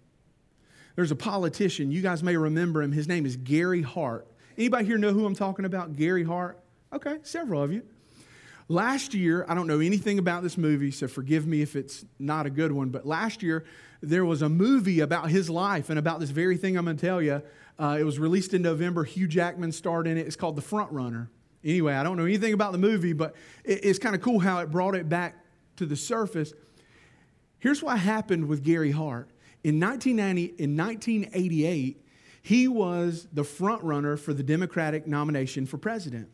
There's 0.96 1.12
a 1.12 1.16
politician, 1.16 1.90
you 1.90 2.02
guys 2.02 2.22
may 2.22 2.36
remember 2.36 2.82
him. 2.82 2.92
His 2.92 3.08
name 3.08 3.24
is 3.24 3.36
Gary 3.36 3.82
Hart. 3.82 4.26
Anybody 4.58 4.84
here 4.84 4.98
know 4.98 5.12
who 5.12 5.24
I'm 5.24 5.34
talking 5.34 5.64
about? 5.64 5.96
Gary 5.96 6.24
Hart? 6.24 6.58
Okay, 6.92 7.18
several 7.22 7.62
of 7.62 7.72
you. 7.72 7.82
Last 8.68 9.14
year, 9.14 9.46
I 9.48 9.54
don't 9.54 9.66
know 9.66 9.80
anything 9.80 10.18
about 10.18 10.42
this 10.42 10.58
movie, 10.58 10.90
so 10.90 11.08
forgive 11.08 11.46
me 11.46 11.62
if 11.62 11.74
it's 11.74 12.04
not 12.18 12.46
a 12.46 12.50
good 12.50 12.70
one, 12.70 12.90
but 12.90 13.06
last 13.06 13.42
year 13.42 13.64
there 14.00 14.24
was 14.24 14.42
a 14.42 14.48
movie 14.48 15.00
about 15.00 15.30
his 15.30 15.50
life 15.50 15.90
and 15.90 15.98
about 15.98 16.20
this 16.20 16.30
very 16.30 16.56
thing 16.56 16.76
I'm 16.76 16.84
going 16.84 16.96
to 16.96 17.06
tell 17.06 17.20
you. 17.20 17.42
Uh, 17.78 17.96
it 17.98 18.04
was 18.04 18.18
released 18.18 18.54
in 18.54 18.62
November. 18.62 19.04
Hugh 19.04 19.28
Jackman 19.28 19.72
starred 19.72 20.06
in 20.06 20.16
it. 20.16 20.26
It's 20.26 20.36
called 20.36 20.56
The 20.56 20.62
Front 20.62 20.92
Runner. 20.92 21.30
Anyway, 21.64 21.92
I 21.92 22.02
don't 22.02 22.16
know 22.16 22.24
anything 22.24 22.54
about 22.54 22.72
the 22.72 22.78
movie, 22.78 23.12
but 23.12 23.34
it's 23.64 23.98
kind 23.98 24.14
of 24.14 24.22
cool 24.22 24.38
how 24.38 24.60
it 24.60 24.70
brought 24.70 24.94
it 24.94 25.08
back 25.08 25.44
to 25.76 25.86
the 25.86 25.96
surface. 25.96 26.52
Here's 27.58 27.82
what 27.82 27.98
happened 27.98 28.48
with 28.48 28.64
Gary 28.64 28.90
Hart. 28.90 29.28
In, 29.62 29.78
1990, 29.78 30.62
in 30.62 30.76
1988, 30.76 32.02
he 32.42 32.68
was 32.68 33.28
the 33.32 33.44
front 33.44 33.82
runner 33.82 34.16
for 34.16 34.32
the 34.32 34.42
Democratic 34.42 35.06
nomination 35.06 35.66
for 35.66 35.76
president. 35.76 36.28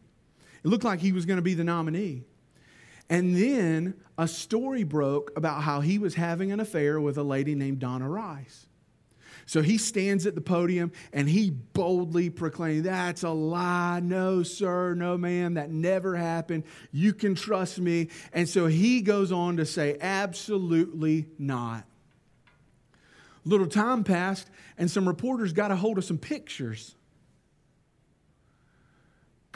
It 0.64 0.68
looked 0.68 0.84
like 0.84 1.00
he 1.00 1.12
was 1.12 1.26
going 1.26 1.38
to 1.38 1.42
be 1.42 1.54
the 1.54 1.64
nominee. 1.64 2.22
And 3.08 3.36
then 3.36 3.94
a 4.18 4.26
story 4.26 4.82
broke 4.82 5.32
about 5.36 5.62
how 5.62 5.80
he 5.80 5.98
was 5.98 6.14
having 6.14 6.50
an 6.52 6.60
affair 6.60 7.00
with 7.00 7.18
a 7.18 7.22
lady 7.22 7.54
named 7.54 7.78
Donna 7.78 8.08
Rice. 8.08 8.66
So 9.48 9.62
he 9.62 9.78
stands 9.78 10.26
at 10.26 10.34
the 10.34 10.40
podium 10.40 10.90
and 11.12 11.28
he 11.28 11.50
boldly 11.50 12.30
proclaims, 12.30 12.82
That's 12.82 13.22
a 13.22 13.30
lie. 13.30 14.00
No, 14.00 14.42
sir. 14.42 14.94
No, 14.94 15.16
ma'am. 15.16 15.54
That 15.54 15.70
never 15.70 16.16
happened. 16.16 16.64
You 16.90 17.14
can 17.14 17.36
trust 17.36 17.78
me. 17.78 18.08
And 18.32 18.48
so 18.48 18.66
he 18.66 19.02
goes 19.02 19.30
on 19.30 19.58
to 19.58 19.64
say, 19.64 19.96
Absolutely 20.00 21.26
not. 21.38 21.84
Little 23.44 23.68
time 23.68 24.02
passed, 24.02 24.50
and 24.76 24.90
some 24.90 25.06
reporters 25.06 25.52
got 25.52 25.70
a 25.70 25.76
hold 25.76 25.98
of 25.98 26.04
some 26.04 26.18
pictures. 26.18 26.95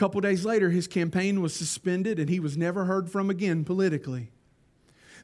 Couple 0.00 0.22
days 0.22 0.46
later, 0.46 0.70
his 0.70 0.88
campaign 0.88 1.42
was 1.42 1.54
suspended 1.54 2.18
and 2.18 2.30
he 2.30 2.40
was 2.40 2.56
never 2.56 2.86
heard 2.86 3.10
from 3.10 3.28
again 3.28 3.66
politically. 3.66 4.30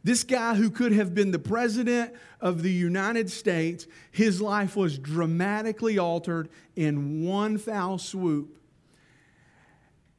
This 0.04 0.22
guy 0.22 0.54
who 0.54 0.68
could 0.68 0.92
have 0.92 1.14
been 1.14 1.30
the 1.30 1.38
president 1.38 2.12
of 2.42 2.62
the 2.62 2.70
United 2.70 3.30
States, 3.30 3.86
his 4.10 4.38
life 4.42 4.76
was 4.76 4.98
dramatically 4.98 5.96
altered 5.96 6.50
in 6.76 7.24
one 7.24 7.56
foul 7.56 7.96
swoop. 7.96 8.58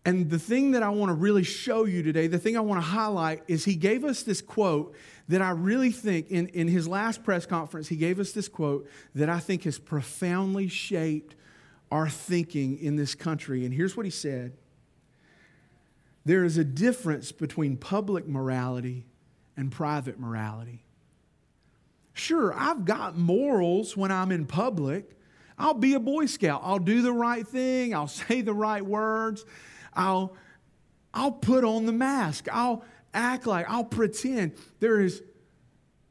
And 0.03 0.27
the 0.27 0.39
thing 0.39 0.71
that 0.71 0.81
I 0.81 0.89
want 0.89 1.11
to 1.11 1.13
really 1.13 1.43
show 1.43 1.85
you 1.85 2.01
today, 2.01 2.25
the 2.25 2.39
thing 2.39 2.57
I 2.57 2.61
want 2.61 2.81
to 2.81 2.87
highlight, 2.87 3.43
is 3.47 3.63
he 3.63 3.75
gave 3.75 4.03
us 4.03 4.23
this 4.23 4.41
quote 4.41 4.95
that 5.27 5.43
I 5.43 5.51
really 5.51 5.91
think, 5.91 6.31
in, 6.31 6.47
in 6.47 6.67
his 6.67 6.87
last 6.87 7.23
press 7.23 7.45
conference, 7.45 7.89
he 7.89 7.95
gave 7.95 8.19
us 8.19 8.31
this 8.31 8.47
quote 8.47 8.89
that 9.13 9.29
I 9.29 9.37
think 9.37 9.65
has 9.65 9.77
profoundly 9.77 10.67
shaped 10.67 11.35
our 11.91 12.09
thinking 12.09 12.77
in 12.79 12.95
this 12.95 13.15
country. 13.15 13.65
And 13.65 13.73
here's 13.73 13.95
what 13.95 14.05
he 14.05 14.11
said 14.11 14.53
There 16.25 16.43
is 16.43 16.57
a 16.57 16.63
difference 16.63 17.31
between 17.31 17.77
public 17.77 18.27
morality 18.27 19.05
and 19.55 19.71
private 19.71 20.19
morality. 20.19 20.83
Sure, 22.13 22.53
I've 22.53 22.83
got 22.85 23.15
morals 23.15 23.95
when 23.95 24.11
I'm 24.11 24.31
in 24.31 24.45
public. 24.45 25.17
I'll 25.59 25.73
be 25.73 25.93
a 25.93 25.99
Boy 25.99 26.25
Scout. 26.27 26.61
I'll 26.63 26.79
do 26.79 27.01
the 27.01 27.11
right 27.11 27.47
thing. 27.47 27.93
I'll 27.93 28.07
say 28.07 28.41
the 28.41 28.53
right 28.53 28.85
words. 28.85 29.45
I'll, 29.93 30.35
I'll 31.13 31.31
put 31.31 31.63
on 31.63 31.85
the 31.85 31.91
mask. 31.91 32.47
I'll 32.51 32.83
act 33.13 33.47
like, 33.47 33.69
I'll 33.69 33.83
pretend. 33.83 34.53
There 34.79 34.99
is, 34.99 35.21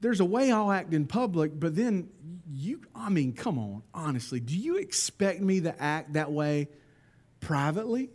there's 0.00 0.20
a 0.20 0.24
way 0.24 0.50
I'll 0.50 0.70
act 0.70 0.92
in 0.92 1.06
public, 1.06 1.58
but 1.58 1.76
then 1.76 2.08
you, 2.48 2.80
I 2.94 3.08
mean, 3.08 3.32
come 3.32 3.58
on, 3.58 3.82
honestly, 3.92 4.40
do 4.40 4.56
you 4.56 4.76
expect 4.76 5.40
me 5.40 5.60
to 5.62 5.82
act 5.82 6.12
that 6.12 6.30
way 6.30 6.68
privately? 7.40 8.10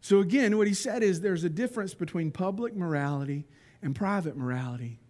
So, 0.00 0.20
again, 0.20 0.58
what 0.58 0.66
he 0.66 0.74
said 0.74 1.02
is 1.02 1.22
there's 1.22 1.44
a 1.44 1.48
difference 1.48 1.94
between 1.94 2.30
public 2.30 2.76
morality 2.76 3.46
and 3.80 3.96
private 3.96 4.36
morality. 4.36 5.00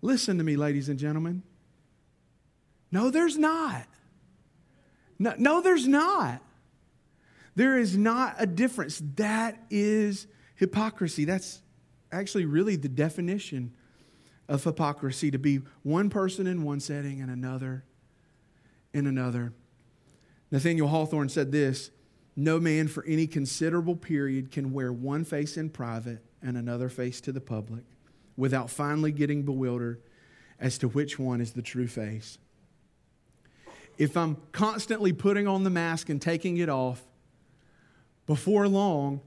Listen 0.00 0.38
to 0.38 0.44
me, 0.44 0.56
ladies 0.56 0.88
and 0.88 0.98
gentlemen. 0.98 1.42
No, 2.90 3.10
there's 3.10 3.36
not. 3.36 3.86
No, 5.18 5.34
no, 5.36 5.60
there's 5.60 5.86
not. 5.86 6.40
There 7.54 7.76
is 7.76 7.96
not 7.96 8.36
a 8.38 8.46
difference. 8.46 9.02
That 9.16 9.58
is 9.68 10.26
hypocrisy. 10.54 11.24
That's 11.26 11.60
actually 12.10 12.46
really 12.46 12.76
the 12.76 12.88
definition 12.88 13.74
of 14.48 14.64
hypocrisy 14.64 15.30
to 15.30 15.38
be 15.38 15.60
one 15.82 16.08
person 16.08 16.46
in 16.46 16.62
one 16.62 16.80
setting 16.80 17.20
and 17.20 17.30
another 17.30 17.84
in 18.92 19.06
another. 19.06 19.52
Nathaniel 20.50 20.88
Hawthorne 20.88 21.28
said 21.28 21.52
this 21.52 21.90
no 22.34 22.60
man 22.60 22.86
for 22.86 23.04
any 23.04 23.26
considerable 23.26 23.96
period 23.96 24.52
can 24.52 24.72
wear 24.72 24.92
one 24.92 25.24
face 25.24 25.56
in 25.56 25.70
private 25.70 26.24
and 26.40 26.56
another 26.56 26.88
face 26.88 27.20
to 27.22 27.32
the 27.32 27.40
public 27.40 27.82
without 28.36 28.70
finally 28.70 29.10
getting 29.10 29.42
bewildered 29.42 30.00
as 30.60 30.78
to 30.78 30.88
which 30.88 31.18
one 31.18 31.40
is 31.40 31.52
the 31.52 31.62
true 31.62 31.88
face. 31.88 32.38
If 33.98 34.16
I'm 34.16 34.36
constantly 34.52 35.12
putting 35.12 35.48
on 35.48 35.64
the 35.64 35.70
mask 35.70 36.08
and 36.08 36.22
taking 36.22 36.58
it 36.58 36.68
off, 36.68 37.02
before 38.26 38.68
long, 38.68 39.20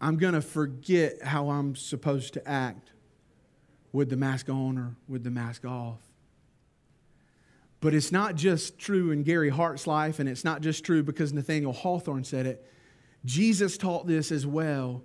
I'm 0.00 0.16
going 0.16 0.34
to 0.34 0.42
forget 0.42 1.22
how 1.22 1.50
I'm 1.50 1.74
supposed 1.74 2.34
to 2.34 2.48
act 2.48 2.92
with 3.92 4.08
the 4.08 4.16
mask 4.16 4.48
on 4.48 4.78
or 4.78 4.96
with 5.08 5.24
the 5.24 5.30
mask 5.30 5.64
off. 5.64 6.00
But 7.80 7.94
it's 7.94 8.12
not 8.12 8.36
just 8.36 8.78
true 8.78 9.10
in 9.10 9.24
Gary 9.24 9.50
Hart's 9.50 9.86
life, 9.86 10.20
and 10.20 10.28
it's 10.28 10.44
not 10.44 10.60
just 10.60 10.84
true 10.84 11.02
because 11.02 11.32
Nathaniel 11.32 11.72
Hawthorne 11.72 12.24
said 12.24 12.46
it. 12.46 12.66
Jesus 13.24 13.76
taught 13.76 14.06
this 14.06 14.30
as 14.30 14.46
well. 14.46 15.02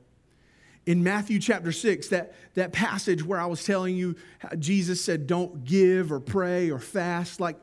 In 0.86 1.04
Matthew 1.04 1.40
chapter 1.40 1.72
6, 1.72 2.08
that, 2.10 2.34
that 2.54 2.72
passage 2.72 3.24
where 3.24 3.40
I 3.40 3.48
was 3.48 3.64
telling 3.66 3.98
you, 3.98 4.16
Jesus 4.58 5.04
said, 5.04 5.28
don't 5.28 5.66
give 5.66 6.12
or 6.12 6.20
pray 6.20 6.70
or 6.70 6.80
fast 6.80 7.40
like 7.40 7.58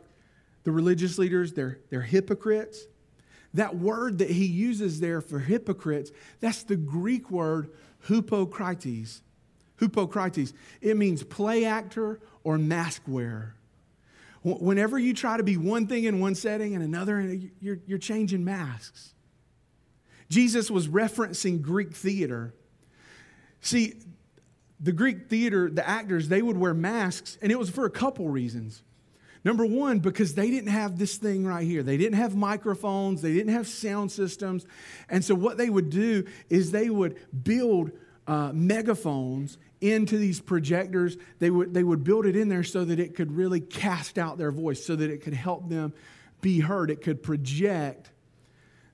the 0.65 0.73
religious 0.73 1.19
leaders, 1.19 1.53
they're, 1.53 1.79
they're 1.91 2.03
hypocrites. 2.03 2.87
That 3.55 3.77
word 3.77 4.19
that 4.19 4.31
he 4.31 4.47
uses 4.47 4.99
there 4.99 5.21
for 5.21 5.39
hypocrites, 5.39 6.11
that's 6.41 6.65
the 6.65 6.77
Greek 6.77 7.31
word 7.31 7.71
hypocrites. 8.09 9.23
Hypocrites. 9.79 10.53
It 10.81 10.97
means 10.97 11.23
play 11.23 11.65
actor 11.65 12.21
or 12.43 12.59
mask 12.59 13.03
wearer. 13.07 13.55
Whenever 14.43 14.99
you 14.99 15.15
try 15.15 15.39
to 15.39 15.43
be 15.43 15.57
one 15.57 15.87
thing 15.87 16.05
in 16.05 16.21
one 16.21 16.35
setting 16.35 16.75
and 16.75 16.85
another, 16.85 17.21
you're, 17.61 17.79
you're 17.87 17.99
changing 17.99 18.45
masks. 18.45 19.15
Jesus 20.29 20.71
was 20.71 20.89
referencing 20.89 21.63
Greek 21.63 21.95
theater. 21.95 22.55
See, 23.61 23.95
the 24.81 24.93
Greek 24.93 25.31
theater, 25.31 25.71
the 25.71 25.87
actors, 25.89 26.29
they 26.29 26.43
would 26.43 26.59
wear 26.59 26.75
masks, 26.75 27.39
and 27.41 27.51
it 27.51 27.59
was 27.59 27.71
for 27.71 27.87
a 27.87 27.91
couple 27.91 28.29
reasons. 28.29 28.83
Number 29.45 29.65
one, 29.65 29.99
because 29.99 30.35
they 30.35 30.51
didn't 30.51 30.71
have 30.71 30.99
this 30.99 31.17
thing 31.17 31.47
right 31.47 31.67
here. 31.67 31.83
They 31.83 31.97
didn't 31.97 32.19
have 32.19 32.35
microphones, 32.35 33.23
they 33.23 33.33
didn't 33.33 33.53
have 33.53 33.67
sound 33.67 34.11
systems. 34.13 34.67
And 35.09 35.25
so, 35.25 35.35
what 35.35 35.59
they 35.59 35.71
would 35.71 35.91
do 35.91 36.25
is 36.49 36.71
they 36.71 36.91
would 36.91 37.19
build 37.45 37.93
uh, 38.27 38.51
megaphones 38.53 39.59
into 39.81 40.17
these 40.17 40.41
projectors. 40.41 41.17
They 41.39 41.51
would, 41.51 41.75
they 41.75 41.83
would 41.83 42.05
build 42.05 42.27
it 42.27 42.37
in 42.37 42.49
there 42.49 42.65
so 42.65 42.85
that 42.85 42.99
it 42.99 43.15
could 43.15 43.33
really 43.33 43.61
cast 43.61 44.19
out 44.19 44.39
their 44.39 44.51
voice, 44.51 44.85
so 44.85 44.97
that 44.97 45.11
it 45.11 45.23
could 45.23 45.35
help 45.35 45.69
them 45.69 45.93
be 46.41 46.61
heard. 46.61 46.91
It 46.91 47.03
could 47.03 47.23
project 47.23 48.11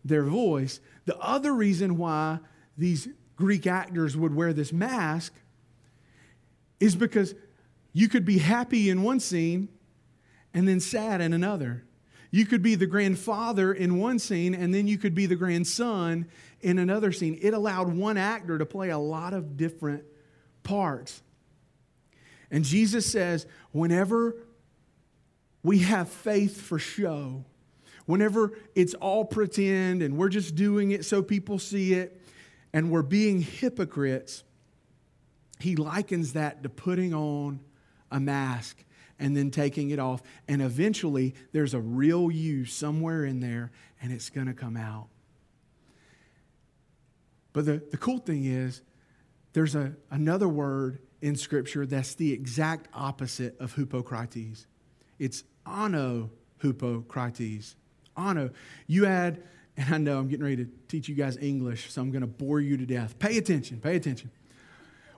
their 0.04 0.24
voice. 0.24 0.80
The 1.04 1.16
other 1.18 1.54
reason 1.54 1.96
why 1.96 2.40
these 2.76 3.08
Greek 3.36 3.66
actors 3.66 4.16
would 4.16 4.34
wear 4.34 4.52
this 4.52 4.72
mask 4.72 5.32
is 6.78 6.96
because 6.96 7.34
you 7.92 8.08
could 8.08 8.24
be 8.24 8.38
happy 8.38 8.90
in 8.90 9.02
one 9.02 9.20
scene 9.20 9.68
and 10.54 10.66
then 10.66 10.80
sad 10.80 11.20
in 11.20 11.32
another. 11.32 11.84
You 12.30 12.46
could 12.46 12.62
be 12.62 12.76
the 12.76 12.86
grandfather 12.86 13.72
in 13.72 13.98
one 13.98 14.18
scene 14.18 14.54
and 14.54 14.72
then 14.72 14.86
you 14.86 14.98
could 14.98 15.14
be 15.14 15.26
the 15.26 15.36
grandson 15.36 16.28
in 16.60 16.78
another 16.78 17.10
scene. 17.12 17.38
It 17.42 17.54
allowed 17.54 17.92
one 17.92 18.16
actor 18.16 18.58
to 18.58 18.66
play 18.66 18.90
a 18.90 18.98
lot 18.98 19.34
of 19.34 19.56
different 19.56 20.04
parts. 20.62 21.22
And 22.50 22.64
Jesus 22.64 23.10
says, 23.10 23.46
whenever 23.72 24.36
we 25.62 25.78
have 25.80 26.08
faith 26.08 26.60
for 26.60 26.78
show, 26.78 27.44
whenever 28.06 28.52
it's 28.74 28.94
all 28.94 29.24
pretend 29.24 30.02
and 30.02 30.16
we're 30.16 30.28
just 30.28 30.54
doing 30.54 30.92
it 30.92 31.04
so 31.04 31.22
people 31.22 31.58
see 31.58 31.94
it 31.94 32.20
and 32.72 32.90
we're 32.90 33.02
being 33.02 33.40
hypocrites, 33.40 34.44
he 35.58 35.76
likens 35.76 36.34
that 36.34 36.62
to 36.62 36.68
putting 36.68 37.12
on 37.12 37.60
a 38.10 38.20
mask 38.20 38.84
and 39.20 39.36
then 39.36 39.50
taking 39.50 39.90
it 39.90 40.00
off. 40.00 40.22
And 40.48 40.60
eventually, 40.60 41.34
there's 41.52 41.74
a 41.74 41.80
real 41.80 42.30
you 42.30 42.64
somewhere 42.64 43.24
in 43.24 43.38
there, 43.40 43.70
and 44.02 44.10
it's 44.10 44.30
going 44.30 44.46
to 44.48 44.54
come 44.54 44.76
out. 44.76 45.08
But 47.52 47.66
the, 47.66 47.82
the 47.90 47.96
cool 47.96 48.18
thing 48.18 48.46
is, 48.46 48.82
there's 49.52 49.74
a, 49.74 49.92
another 50.10 50.48
word 50.48 51.00
in 51.20 51.36
Scripture 51.36 51.84
that's 51.84 52.14
the 52.14 52.32
exact 52.32 52.88
opposite 52.94 53.60
of 53.60 53.74
hypocrites. 53.74 54.66
It's 55.18 55.44
ano 55.66 56.30
hypocrites. 56.62 57.76
Ano. 58.16 58.50
You 58.86 59.06
add, 59.06 59.42
and 59.76 59.94
I 59.94 59.98
know 59.98 60.18
I'm 60.18 60.28
getting 60.28 60.44
ready 60.44 60.64
to 60.64 60.70
teach 60.88 61.08
you 61.08 61.14
guys 61.14 61.36
English, 61.36 61.92
so 61.92 62.00
I'm 62.00 62.10
going 62.10 62.22
to 62.22 62.26
bore 62.26 62.60
you 62.60 62.76
to 62.78 62.86
death. 62.86 63.18
Pay 63.18 63.36
attention, 63.36 63.80
pay 63.80 63.96
attention. 63.96 64.30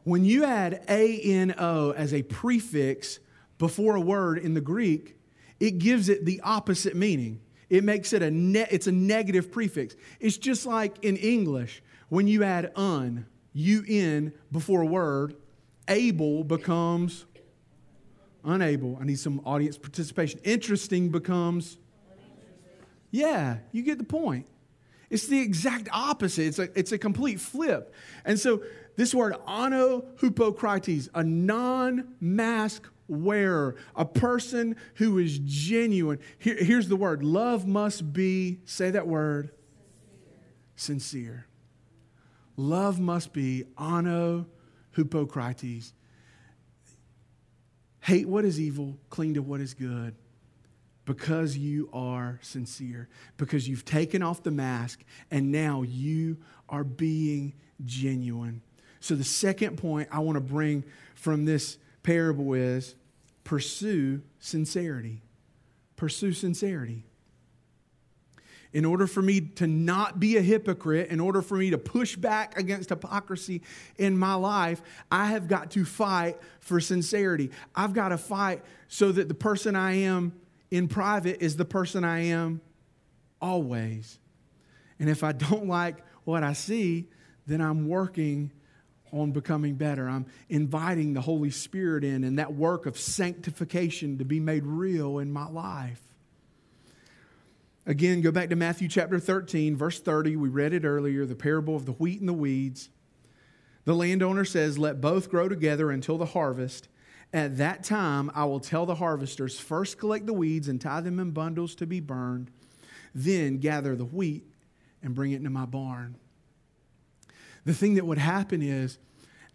When 0.05 0.25
you 0.25 0.45
add 0.45 0.85
A-N-O 0.88 1.93
as 1.93 2.12
a 2.12 2.23
prefix 2.25 3.21
before 3.62 3.94
a 3.94 4.01
word 4.01 4.38
in 4.38 4.55
the 4.55 4.61
Greek, 4.61 5.14
it 5.61 5.79
gives 5.79 6.09
it 6.09 6.25
the 6.25 6.40
opposite 6.42 6.96
meaning. 6.96 7.40
It 7.70 7.85
makes 7.85 8.12
it 8.12 8.20
a 8.20 8.29
ne- 8.29 8.66
it's 8.72 8.88
a 8.88 8.92
negative 8.92 9.53
prefix. 9.53 9.94
It's 10.18 10.37
just 10.37 10.66
like 10.66 11.05
in 11.05 11.16
English 11.16 11.81
when 12.09 12.27
you 12.27 12.42
add 12.42 12.72
un 12.75 13.25
un 13.55 14.33
before 14.51 14.83
a 14.83 14.87
word, 14.87 15.37
able 15.87 16.42
becomes 16.42 17.25
unable. 18.44 18.98
I 19.01 19.05
need 19.05 19.20
some 19.20 19.40
audience 19.44 19.79
participation. 19.79 20.40
Interesting 20.42 21.11
becomes, 21.11 21.79
yeah, 23.12 23.59
you 23.70 23.85
get 23.85 23.98
the 23.98 24.05
point. 24.05 24.46
It's 25.09 25.29
the 25.29 25.38
exact 25.38 25.88
opposite. 25.92 26.46
It's 26.46 26.59
a, 26.59 26.68
it's 26.77 26.90
a 26.90 26.98
complete 26.98 27.38
flip. 27.38 27.94
And 28.25 28.40
so 28.40 28.64
this 28.96 29.14
word, 29.14 29.37
hypocrites, 30.20 31.09
a 31.14 31.22
non 31.22 32.16
mask 32.20 32.88
wearer, 33.09 33.77
a 33.95 34.05
person 34.05 34.77
who 34.95 35.19
is 35.19 35.38
genuine. 35.38 36.19
Here, 36.38 36.57
here's 36.57 36.88
the 36.88 36.97
word 36.97 37.23
love 37.23 37.67
must 37.67 38.12
be, 38.12 38.61
say 38.65 38.91
that 38.91 39.07
word, 39.07 39.51
sincere. 40.77 41.47
sincere. 41.47 41.47
Love 42.57 43.01
must 43.01 43.33
be 43.33 43.65
ano 43.79 44.47
hypocrites. 44.93 45.93
Hate 48.01 48.29
what 48.29 48.45
is 48.45 48.61
evil, 48.61 48.99
cling 49.11 49.35
to 49.35 49.43
what 49.43 49.61
is 49.61 49.75
good 49.75 50.15
because 51.05 51.57
you 51.57 51.88
are 51.93 52.38
sincere, 52.43 53.09
because 53.37 53.69
you've 53.69 53.85
taken 53.85 54.23
off 54.23 54.43
the 54.43 54.51
mask 54.51 55.03
and 55.31 55.51
now 55.51 55.83
you 55.83 56.37
are 56.69 56.85
being 56.85 57.55
genuine. 57.85 58.62
So, 59.01 59.15
the 59.15 59.25
second 59.25 59.79
point 59.79 60.09
I 60.12 60.21
want 60.21 60.37
to 60.37 60.41
bring 60.41 60.85
from 61.15 61.45
this 61.45 61.79
parable 62.03 62.55
is 62.55 62.95
pursue 63.45 64.23
sincerity. 64.38 65.23
Pursue 65.97 66.33
sincerity 66.33 67.05
in 68.73 68.85
order 68.85 69.07
for 69.07 69.21
me 69.21 69.41
to 69.41 69.67
not 69.67 70.19
be 70.19 70.37
a 70.37 70.43
hypocrite, 70.43 71.11
in 71.11 71.21
order 71.21 71.43
for 71.43 71.57
me 71.57 71.71
to 71.71 71.79
push 71.79 72.17
back 72.17 72.59
against 72.59 72.88
hypocrisy 72.88 73.62
in 73.99 74.17
my 74.17 74.35
life, 74.35 74.81
I 75.11 75.27
have 75.27 75.47
got 75.47 75.71
to 75.73 75.85
fight 75.85 76.38
for 76.61 76.81
sincerity. 76.81 77.51
I've 77.75 77.93
got 77.93 78.09
to 78.09 78.19
fight 78.19 78.62
so 78.88 79.12
that 79.12 79.29
the 79.29 79.35
person 79.35 79.77
I 79.77 79.95
am 79.97 80.33
in 80.71 80.88
private 80.88 81.43
is 81.43 81.57
the 81.57 81.67
person 81.67 82.03
I 82.03 82.21
am 82.27 82.62
always. 83.41 84.19
And 84.99 85.11
if 85.11 85.23
I 85.23 85.33
don't 85.33 85.67
like 85.67 85.99
what 86.25 86.43
I 86.43 86.55
see, 86.55 87.09
then 87.47 87.61
I'm 87.61 87.88
working 87.88 88.53
on 89.12 89.31
becoming 89.31 89.75
better. 89.75 90.09
I'm 90.09 90.27
inviting 90.48 91.12
the 91.12 91.20
Holy 91.20 91.51
Spirit 91.51 92.03
in 92.03 92.25
and 92.25 92.38
that 92.38 92.55
work 92.55 92.87
of 92.87 92.98
sanctification 92.98 94.18
to 94.18 94.25
be 94.25 94.40
made 94.40 94.64
real 94.64 95.18
in 95.18 95.31
my 95.31 95.48
life. 95.48 96.01
Again, 97.85 98.20
go 98.20 98.31
back 98.31 98.48
to 98.51 98.57
Matthew 98.57 98.88
chapter 98.88 99.18
13, 99.18 99.77
verse 99.77 100.01
30. 100.01 100.37
We 100.37 100.48
read 100.48 100.72
it 100.72 100.85
earlier 100.85 101.27
the 101.27 101.35
parable 101.35 101.77
of 101.77 101.85
the 101.85 101.92
wheat 101.92 102.20
and 102.20 102.29
the 102.29 102.33
weeds. 102.33 102.88
The 103.85 103.94
landowner 103.94 104.44
says, 104.44 104.79
Let 104.79 105.01
both 105.01 105.29
grow 105.29 105.48
together 105.48 105.90
until 105.90 106.16
the 106.16 106.27
harvest. 106.27 106.88
At 107.35 107.59
that 107.59 107.83
time, 107.83 108.31
I 108.35 108.44
will 108.44 108.61
tell 108.61 108.87
the 108.87 108.94
harvesters 108.94 109.59
first 109.59 109.98
collect 109.98 110.27
the 110.27 110.33
weeds 110.33 110.68
and 110.68 110.81
tie 110.81 111.01
them 111.01 111.18
in 111.18 111.33
bundles 111.33 111.75
to 111.77 111.87
be 111.87 111.98
burned, 111.98 112.51
then 113.14 113.59
gather 113.59 113.96
the 113.96 114.05
wheat 114.05 114.44
and 115.03 115.14
bring 115.14 115.33
it 115.33 115.37
into 115.37 115.51
my 115.51 115.66
barn. 115.66 116.16
The 117.64 117.75
thing 117.75 117.94
that 117.94 118.07
would 118.07 118.18
happen 118.18 118.62
is, 118.62 118.98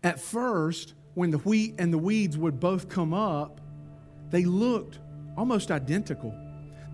at 0.03 0.19
first, 0.19 0.93
when 1.13 1.31
the 1.31 1.39
wheat 1.39 1.75
and 1.77 1.91
the 1.91 1.97
weeds 1.97 2.37
would 2.37 2.59
both 2.59 2.89
come 2.89 3.13
up, 3.13 3.59
they 4.29 4.45
looked 4.45 4.99
almost 5.35 5.71
identical 5.71 6.33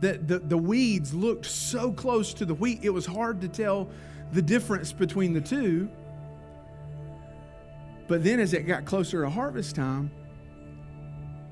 the, 0.04 0.18
the, 0.18 0.40
the 0.40 0.58
weeds 0.58 1.14
looked 1.14 1.46
so 1.46 1.92
close 1.92 2.34
to 2.34 2.46
the 2.46 2.54
wheat, 2.54 2.80
it 2.84 2.90
was 2.90 3.06
hard 3.06 3.40
to 3.40 3.48
tell 3.48 3.90
the 4.34 4.42
difference 4.42 4.92
between 4.92 5.32
the 5.32 5.40
two. 5.40 5.90
But 8.10 8.22
then, 8.22 8.42
as 8.42 8.54
it 8.54 8.64
got 8.64 8.84
closer 8.84 9.22
to 9.22 9.30
harvest 9.30 9.76
time, 9.78 10.12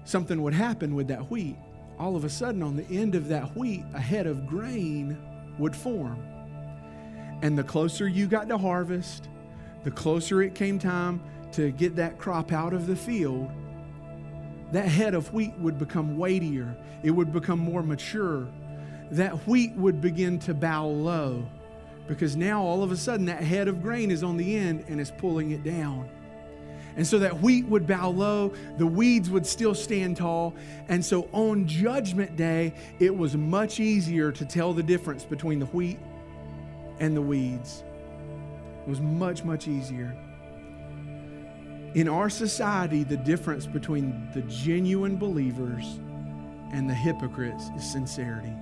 something 0.04 0.42
would 0.42 0.54
happen 0.54 0.96
with 0.96 1.08
that 1.08 1.32
wheat. 1.32 1.56
All 1.98 2.18
of 2.18 2.26
a 2.26 2.30
sudden, 2.30 2.62
on 2.62 2.76
the 2.76 2.86
end 2.88 3.16
of 3.16 3.30
that 3.30 3.56
wheat, 3.56 3.86
a 3.94 4.02
head 4.02 4.28
of 4.28 4.46
grain 4.48 5.18
would 5.58 5.76
form. 5.76 6.22
And 7.42 7.58
the 7.58 7.64
closer 7.64 8.06
you 8.06 8.28
got 8.28 8.50
to 8.50 8.58
harvest, 8.58 9.30
the 9.84 9.92
closer 9.92 10.42
it 10.42 10.56
came 10.56 10.80
time 10.80 11.22
to 11.54 11.72
get 11.72 11.96
that 11.96 12.18
crop 12.18 12.52
out 12.52 12.74
of 12.74 12.88
the 12.88 12.96
field, 12.96 13.50
that 14.72 14.88
head 14.88 15.14
of 15.14 15.34
wheat 15.34 15.54
would 15.58 15.78
become 15.78 16.18
weightier, 16.18 16.76
it 17.04 17.12
would 17.12 17.34
become 17.34 17.60
more 17.60 17.84
mature. 17.84 18.48
That 19.12 19.46
wheat 19.48 19.74
would 19.74 20.00
begin 20.00 20.40
to 20.40 20.54
bow 20.54 20.88
low 20.88 21.46
because 22.08 22.36
now 22.36 22.62
all 22.62 22.84
of 22.84 22.92
a 22.92 22.98
sudden 22.98 23.26
that 23.26 23.44
head 23.44 23.68
of 23.68 23.82
grain 23.82 24.12
is 24.12 24.24
on 24.24 24.38
the 24.38 24.56
end 24.56 24.86
and 24.88 25.00
is 25.00 25.12
pulling 25.12 25.52
it 25.52 25.64
down. 25.64 26.10
And 26.96 27.08
so 27.08 27.20
that 27.20 27.42
wheat 27.42 27.66
would 27.68 27.88
bow 27.88 28.10
low, 28.10 28.54
the 28.78 28.86
weeds 28.86 29.30
would 29.30 29.46
still 29.46 29.74
stand 29.74 30.18
tall. 30.18 30.54
And 30.90 31.04
so 31.04 31.30
on 31.32 31.68
Judgment 31.68 32.36
Day, 32.36 32.74
it 33.00 33.16
was 33.16 33.36
much 33.36 33.80
easier 33.80 34.32
to 34.34 34.46
tell 34.46 34.74
the 34.74 34.84
difference 34.84 35.24
between 35.24 35.60
the 35.60 35.68
wheat 35.68 36.00
and 37.00 37.16
the 37.16 37.22
weeds. 37.22 37.84
It 38.82 38.88
was 38.88 39.00
much, 39.00 39.44
much 39.44 39.68
easier. 39.68 40.16
In 41.94 42.08
our 42.08 42.30
society, 42.30 43.04
the 43.04 43.18
difference 43.18 43.68
between 43.68 44.30
the 44.34 44.42
genuine 44.44 45.18
believers 45.18 46.00
and 46.72 46.90
the 46.90 46.94
hypocrites 46.94 47.70
is 47.76 47.84
sincerity. 47.84 48.54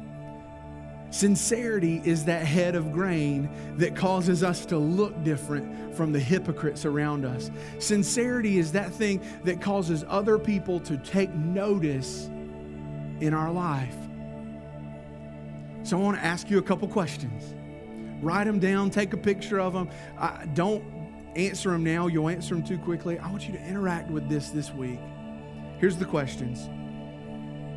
Sincerity 1.11 2.01
is 2.05 2.25
that 2.25 2.45
head 2.45 2.75
of 2.75 2.91
grain 2.91 3.49
that 3.77 3.95
causes 3.95 4.43
us 4.43 4.65
to 4.67 4.77
look 4.77 5.23
different 5.23 5.95
from 5.95 6.11
the 6.11 6.19
hypocrites 6.19 6.85
around 6.85 7.25
us. 7.25 7.49
Sincerity 7.79 8.59
is 8.59 8.71
that 8.73 8.91
thing 8.91 9.21
that 9.43 9.61
causes 9.61 10.05
other 10.07 10.37
people 10.37 10.79
to 10.81 10.97
take 10.97 11.33
notice 11.33 12.29
in 13.21 13.33
our 13.33 13.51
life. 13.51 13.95
So 15.83 15.99
I 15.99 16.03
want 16.03 16.17
to 16.17 16.23
ask 16.23 16.49
you 16.49 16.59
a 16.59 16.63
couple 16.63 16.87
questions. 16.87 17.55
Write 18.21 18.45
them 18.45 18.59
down, 18.59 18.89
take 18.89 19.13
a 19.13 19.17
picture 19.17 19.59
of 19.59 19.73
them. 19.73 19.89
I, 20.17 20.45
don't 20.53 20.83
answer 21.35 21.71
them 21.71 21.83
now, 21.83 22.07
you'll 22.07 22.29
answer 22.29 22.55
them 22.55 22.63
too 22.63 22.77
quickly. 22.77 23.17
I 23.19 23.29
want 23.29 23.47
you 23.47 23.53
to 23.53 23.63
interact 23.65 24.09
with 24.09 24.27
this 24.27 24.49
this 24.49 24.71
week. 24.71 24.99
Here's 25.77 25.97
the 25.97 26.05
questions 26.05 26.69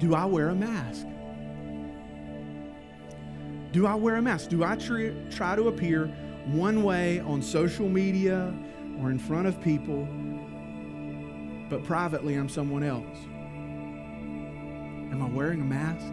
Do 0.01 0.15
I 0.15 0.25
wear 0.25 0.49
a 0.49 0.55
mask? 0.55 1.07
Do 3.73 3.87
I 3.87 3.95
wear 3.95 4.17
a 4.17 4.23
mask? 4.23 4.51
Do 4.51 4.65
I 4.65 4.77
try, 4.77 5.15
try 5.31 5.57
to 5.57 5.69
appear 5.69 6.07
one 6.47 6.83
way 6.83 7.21
on 7.21 7.41
social 7.41 7.89
media 7.89 8.53
or 9.01 9.11
in 9.11 9.19
front 9.19 9.47
of 9.47 9.61
people, 9.63 10.07
but 11.71 11.85
privately 11.85 12.35
I'm 12.35 12.49
someone 12.49 12.83
else? 12.83 13.17
Am 15.13 15.23
I 15.23 15.29
wearing 15.29 15.61
a 15.61 15.65
mask? 15.65 16.07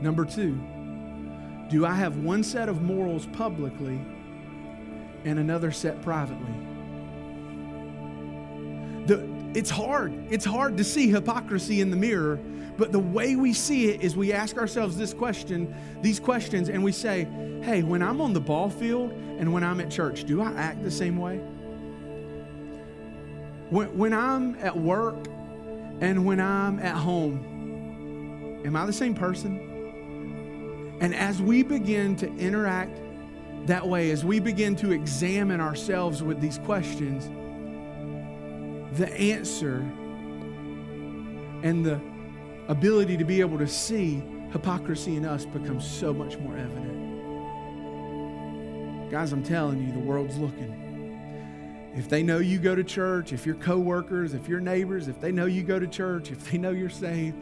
Number 0.00 0.24
two, 0.24 0.60
do 1.68 1.84
I 1.84 1.94
have 1.94 2.18
one 2.18 2.42
set 2.42 2.68
of 2.68 2.82
morals 2.82 3.26
publicly 3.26 4.00
and 5.24 5.38
another 5.38 5.70
set 5.72 6.00
privately? 6.02 6.54
The, 9.06 9.28
it's 9.54 9.70
hard. 9.70 10.12
It's 10.30 10.44
hard 10.44 10.76
to 10.76 10.84
see 10.84 11.10
hypocrisy 11.10 11.80
in 11.80 11.90
the 11.90 11.96
mirror 11.96 12.38
but 12.78 12.92
the 12.92 12.98
way 13.00 13.34
we 13.34 13.52
see 13.52 13.88
it 13.88 14.02
is 14.02 14.16
we 14.16 14.32
ask 14.32 14.56
ourselves 14.56 14.96
this 14.96 15.12
question, 15.12 15.74
these 16.00 16.20
questions, 16.20 16.68
and 16.68 16.82
we 16.82 16.92
say, 16.92 17.26
hey, 17.60 17.82
when 17.82 18.02
I'm 18.02 18.20
on 18.20 18.32
the 18.32 18.40
ball 18.40 18.70
field 18.70 19.10
and 19.10 19.52
when 19.52 19.64
I'm 19.64 19.80
at 19.80 19.90
church, 19.90 20.22
do 20.24 20.40
I 20.40 20.52
act 20.52 20.84
the 20.84 20.90
same 20.90 21.16
way? 21.18 21.38
When, 23.70 23.98
when 23.98 24.14
I'm 24.14 24.54
at 24.60 24.78
work 24.78 25.16
and 26.00 26.24
when 26.24 26.38
I'm 26.38 26.78
at 26.78 26.94
home, 26.94 28.62
am 28.64 28.76
I 28.76 28.86
the 28.86 28.92
same 28.92 29.14
person? 29.14 29.67
And 31.00 31.14
as 31.14 31.40
we 31.40 31.62
begin 31.62 32.16
to 32.16 32.26
interact 32.36 32.98
that 33.66 33.86
way, 33.86 34.10
as 34.10 34.24
we 34.24 34.40
begin 34.40 34.74
to 34.76 34.92
examine 34.92 35.60
ourselves 35.60 36.22
with 36.22 36.40
these 36.40 36.58
questions, 36.58 37.28
the 38.98 39.12
answer 39.14 39.76
and 41.62 41.84
the 41.84 42.00
ability 42.68 43.16
to 43.16 43.24
be 43.24 43.40
able 43.40 43.58
to 43.58 43.68
see 43.68 44.22
hypocrisy 44.52 45.16
in 45.16 45.24
us 45.24 45.44
becomes 45.46 45.88
so 45.88 46.12
much 46.12 46.36
more 46.38 46.56
evident. 46.56 46.98
Guys, 49.10 49.32
I'm 49.32 49.42
telling 49.42 49.84
you, 49.86 49.92
the 49.92 50.00
world's 50.00 50.36
looking. 50.36 51.92
If 51.94 52.08
they 52.08 52.22
know 52.22 52.38
you 52.38 52.58
go 52.58 52.74
to 52.74 52.84
church, 52.84 53.32
if 53.32 53.46
your 53.46 53.56
coworkers, 53.56 54.34
if 54.34 54.48
your 54.48 54.60
neighbors, 54.60 55.08
if 55.08 55.20
they 55.20 55.32
know 55.32 55.46
you 55.46 55.62
go 55.62 55.78
to 55.78 55.86
church, 55.86 56.30
if 56.30 56.50
they 56.50 56.58
know 56.58 56.70
you're 56.70 56.90
saved, 56.90 57.36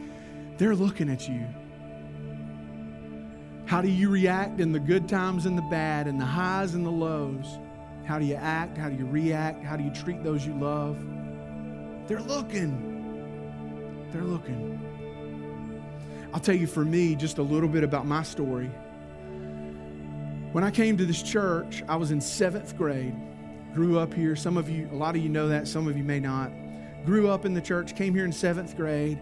they're 0.57 0.75
looking 0.75 1.09
at 1.09 1.27
you. 1.27 1.45
How 3.67 3.81
do 3.81 3.89
you 3.89 4.09
react 4.09 4.61
in 4.61 4.71
the 4.71 4.79
good 4.79 5.09
times 5.09 5.45
and 5.45 5.57
the 5.57 5.61
bad, 5.63 6.07
and 6.07 6.19
the 6.19 6.25
highs 6.25 6.73
and 6.73 6.85
the 6.85 6.89
lows? 6.89 7.59
How 8.05 8.17
do 8.17 8.23
you 8.23 8.35
act? 8.35 8.77
How 8.77 8.87
do 8.87 8.95
you 8.95 9.05
react? 9.05 9.61
How 9.61 9.75
do 9.75 9.83
you 9.83 9.89
treat 9.91 10.23
those 10.23 10.45
you 10.45 10.53
love? 10.53 10.97
They're 12.07 12.21
looking. 12.21 14.07
They're 14.13 14.23
looking. 14.23 14.79
I'll 16.33 16.39
tell 16.39 16.55
you 16.55 16.65
for 16.65 16.85
me 16.85 17.15
just 17.15 17.39
a 17.39 17.41
little 17.41 17.67
bit 17.67 17.83
about 17.83 18.05
my 18.05 18.23
story. 18.23 18.71
When 20.53 20.63
I 20.63 20.71
came 20.71 20.95
to 20.95 21.05
this 21.05 21.21
church, 21.21 21.83
I 21.89 21.97
was 21.97 22.11
in 22.11 22.21
seventh 22.21 22.77
grade. 22.77 23.15
Grew 23.73 23.99
up 23.99 24.13
here. 24.13 24.37
Some 24.37 24.55
of 24.55 24.69
you, 24.69 24.87
a 24.93 24.95
lot 24.95 25.17
of 25.17 25.21
you 25.21 25.27
know 25.27 25.49
that, 25.49 25.67
some 25.67 25.89
of 25.89 25.97
you 25.97 26.05
may 26.05 26.21
not. 26.21 26.53
Grew 27.05 27.27
up 27.27 27.45
in 27.45 27.53
the 27.53 27.61
church, 27.61 27.97
came 27.97 28.15
here 28.15 28.23
in 28.23 28.31
seventh 28.31 28.77
grade, 28.77 29.19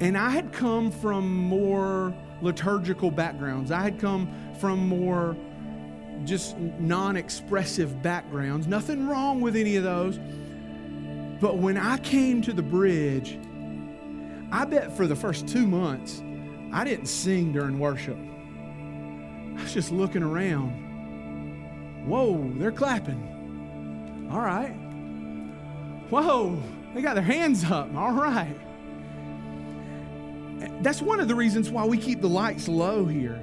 and 0.00 0.16
I 0.16 0.30
had 0.30 0.52
come 0.52 0.90
from 0.90 1.34
more 1.34 2.14
liturgical 2.40 3.10
backgrounds. 3.10 3.70
I 3.70 3.82
had 3.82 3.98
come 3.98 4.28
from 4.58 4.88
more 4.88 5.36
just 6.24 6.56
non 6.56 7.16
expressive 7.16 8.02
backgrounds. 8.02 8.66
Nothing 8.66 9.08
wrong 9.08 9.40
with 9.40 9.56
any 9.56 9.76
of 9.76 9.84
those. 9.84 10.18
But 11.40 11.58
when 11.58 11.76
I 11.76 11.98
came 11.98 12.42
to 12.42 12.52
the 12.52 12.62
bridge, 12.62 13.38
I 14.50 14.64
bet 14.64 14.96
for 14.96 15.06
the 15.06 15.16
first 15.16 15.46
two 15.46 15.66
months, 15.66 16.22
I 16.72 16.84
didn't 16.84 17.06
sing 17.06 17.52
during 17.52 17.78
worship. 17.78 18.16
I 18.16 19.62
was 19.62 19.72
just 19.72 19.92
looking 19.92 20.22
around. 20.22 22.06
Whoa, 22.06 22.50
they're 22.56 22.72
clapping. 22.72 24.28
All 24.32 24.40
right. 24.40 24.74
Whoa, 26.10 26.60
they 26.94 27.02
got 27.02 27.14
their 27.14 27.22
hands 27.22 27.64
up. 27.64 27.94
All 27.94 28.12
right. 28.12 28.56
That's 30.82 31.02
one 31.02 31.20
of 31.20 31.28
the 31.28 31.34
reasons 31.34 31.70
why 31.70 31.84
we 31.84 31.98
keep 31.98 32.20
the 32.20 32.28
lights 32.28 32.68
low 32.68 33.04
here. 33.04 33.42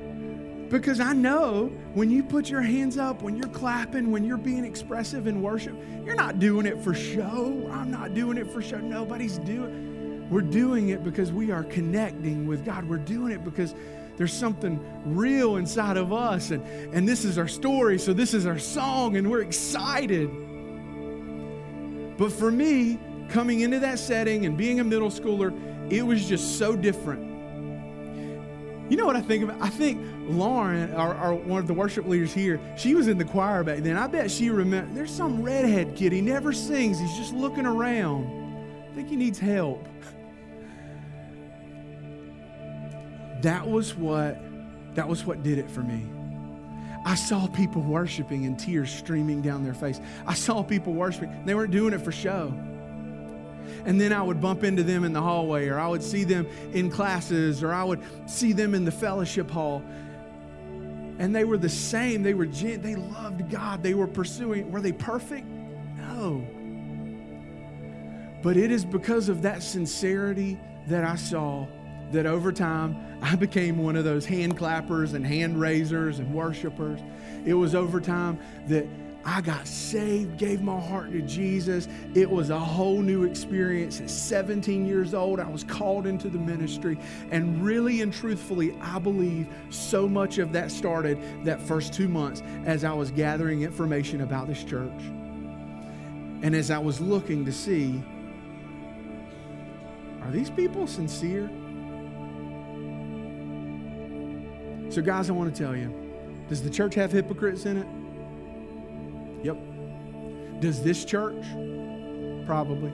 Because 0.70 1.00
I 1.00 1.14
know 1.14 1.68
when 1.94 2.10
you 2.10 2.24
put 2.24 2.50
your 2.50 2.62
hands 2.62 2.98
up, 2.98 3.22
when 3.22 3.36
you're 3.36 3.50
clapping, 3.50 4.12
when 4.12 4.24
you're 4.24 4.38
being 4.38 4.66
expressive 4.66 5.28
in 5.28 5.42
worship, 5.42 5.76
you're 6.04 6.16
not 6.16 6.40
doing 6.40 6.66
it 6.66 6.82
for 6.82 6.94
show. 6.94 7.70
I'm 7.72 7.92
not 7.92 8.14
doing 8.14 8.38
it 8.38 8.52
for 8.52 8.62
show. 8.62 8.80
Nobody's 8.80 9.38
doing 9.40 9.86
we're 10.30 10.42
doing 10.42 10.90
it 10.90 11.04
because 11.04 11.32
we 11.32 11.52
are 11.52 11.64
connecting 11.64 12.48
with 12.48 12.66
God. 12.66 12.88
We're 12.90 12.98
doing 12.98 13.32
it 13.32 13.44
because 13.44 13.76
there's 14.18 14.34
something 14.34 14.80
real 15.06 15.58
inside 15.58 15.98
of 15.98 16.12
us. 16.12 16.52
And, 16.52 16.66
and 16.94 17.08
this 17.08 17.26
is 17.26 17.38
our 17.38 17.48
story, 17.48 18.00
so 18.00 18.12
this 18.14 18.34
is 18.34 18.46
our 18.46 18.58
song, 18.58 19.18
and 19.18 19.30
we're 19.30 19.42
excited. 19.42 20.30
But 22.18 22.32
for 22.32 22.50
me, 22.50 23.00
coming 23.30 23.60
into 23.60 23.80
that 23.80 24.00
setting 24.00 24.46
and 24.46 24.58
being 24.58 24.80
a 24.80 24.84
middle 24.84 25.10
schooler, 25.10 25.54
it 25.90 26.06
was 26.06 26.28
just 26.28 26.58
so 26.58 26.76
different. 26.76 27.36
You 28.90 28.98
know 28.98 29.06
what 29.06 29.16
I 29.16 29.22
think 29.22 29.44
about? 29.44 29.60
I 29.62 29.70
think 29.70 30.00
Lauren, 30.30 30.94
our, 30.94 31.16
our, 31.16 31.34
one 31.34 31.60
of 31.60 31.66
the 31.66 31.74
worship 31.74 32.06
leaders 32.06 32.34
here, 32.34 32.60
she 32.78 32.94
was 32.94 33.08
in 33.08 33.18
the 33.18 33.26
choir 33.26 33.64
back 33.64 33.80
then. 33.80 33.98
I 33.98 34.06
bet 34.06 34.30
she 34.30 34.52
remember. 34.52 34.94
There's 34.94 35.12
some 35.12 35.42
redhead 35.42 35.96
kid. 35.96 36.12
He 36.12 36.22
never 36.22 36.54
sings. 36.54 37.00
He's 37.00 37.16
just 37.16 37.34
looking 37.34 37.66
around. 37.66 38.46
I 38.92 38.96
think 38.96 39.10
he 39.10 39.16
needs 39.16 39.40
help. 39.40 39.88
That 43.42 43.68
was 43.68 43.96
what 43.96 44.38
that 44.96 45.08
was 45.08 45.26
what 45.26 45.44
did 45.44 45.58
it 45.58 45.70
for 45.70 45.82
me. 45.82 46.06
I 47.06 47.16
saw 47.16 47.48
people 47.48 47.82
worshiping 47.82 48.46
and 48.46 48.58
tears 48.58 48.92
streaming 48.92 49.42
down 49.42 49.64
their 49.64 49.74
face. 49.74 50.00
I 50.26 50.34
saw 50.34 50.64
people 50.64 50.94
worshiping. 50.94 51.46
They 51.46 51.54
weren't 51.54 51.72
doing 51.72 51.94
it 51.94 52.02
for 52.02 52.12
show. 52.12 52.54
And 53.86 54.00
then 54.00 54.14
I 54.14 54.22
would 54.22 54.42
bump 54.42 54.64
into 54.64 54.84
them 54.84 55.04
in 55.04 55.14
the 55.14 55.22
hallway, 55.22 55.68
or 55.68 55.80
I 55.80 55.88
would 55.88 56.04
see 56.04 56.24
them 56.24 56.48
in 56.74 56.90
classes, 56.90 57.64
or 57.64 57.74
I 57.74 57.84
would 57.84 58.02
see 58.30 58.54
them 58.54 58.74
in 58.74 58.86
the 58.86 58.92
fellowship 58.92 59.50
hall. 59.50 59.84
And 61.18 61.34
they 61.34 61.46
were 61.46 61.58
the 61.58 61.70
same. 61.70 62.24
They 62.24 62.34
were 62.34 62.46
they 62.46 62.96
loved 62.96 63.50
God. 63.50 63.82
They 63.82 63.94
were 63.94 64.08
pursuing. 64.08 64.72
Were 64.72 64.82
they 64.82 64.92
perfect? 64.92 65.48
No. 65.98 66.46
But 68.44 68.58
it 68.58 68.70
is 68.70 68.86
because 68.86 69.30
of 69.30 69.42
that 69.44 69.64
sincerity 69.64 70.60
that 70.88 71.04
I 71.04 71.16
saw 71.16 71.68
that 72.12 72.26
over 72.26 72.52
time 72.52 73.20
I 73.22 73.36
became 73.36 73.78
one 73.78 73.96
of 73.96 74.04
those 74.04 74.26
hand 74.26 74.58
clappers 74.58 75.14
and 75.14 75.26
hand 75.26 75.60
raisers 75.60 76.20
and 76.20 76.34
worshipers. 76.34 77.00
It 77.46 77.54
was 77.54 77.74
over 77.74 78.00
time 78.00 78.40
that 78.68 78.86
I 79.28 79.42
got 79.42 79.68
saved, 79.68 80.38
gave 80.38 80.62
my 80.62 80.80
heart 80.80 81.12
to 81.12 81.22
Jesus. 81.24 81.88
It 82.14 82.30
was 82.30 82.52
a 82.52 82.60
whole 82.60 83.02
new 83.02 83.24
experience. 83.24 84.00
At 84.00 84.12
17 84.12 84.86
years 84.86 85.16
old, 85.16 85.40
I 85.40 85.50
was 85.50 85.64
called 85.64 86.06
into 86.06 86.30
the 86.30 86.38
ministry. 86.38 87.00
And 87.32 87.66
really 87.66 88.02
and 88.02 88.14
truthfully, 88.14 88.78
I 88.80 89.00
believe 89.00 89.48
so 89.72 90.08
much 90.08 90.38
of 90.38 90.54
that 90.54 90.70
started 90.70 91.18
that 91.44 91.60
first 91.60 91.92
two 91.92 92.08
months 92.08 92.44
as 92.66 92.84
I 92.84 92.94
was 92.94 93.10
gathering 93.10 93.64
information 93.64 94.22
about 94.22 94.48
this 94.48 94.64
church. 94.64 95.02
And 96.44 96.56
as 96.56 96.70
I 96.70 96.78
was 96.78 97.02
looking 97.02 97.46
to 97.46 97.52
see, 97.52 98.04
are 100.22 100.30
these 100.30 100.52
people 100.52 100.86
sincere? 100.86 101.50
So, 104.92 105.02
guys, 105.02 105.32
I 105.32 105.34
want 105.34 105.54
to 105.54 105.64
tell 105.64 105.76
you 105.76 106.04
does 106.48 106.62
the 106.62 106.70
church 106.70 106.94
have 106.94 107.12
hypocrites 107.12 107.66
in 107.66 107.78
it? 107.78 108.05
Yep. 109.46 109.58
Does 110.60 110.82
this 110.82 111.06
church 111.06 111.46
probably. 112.48 112.92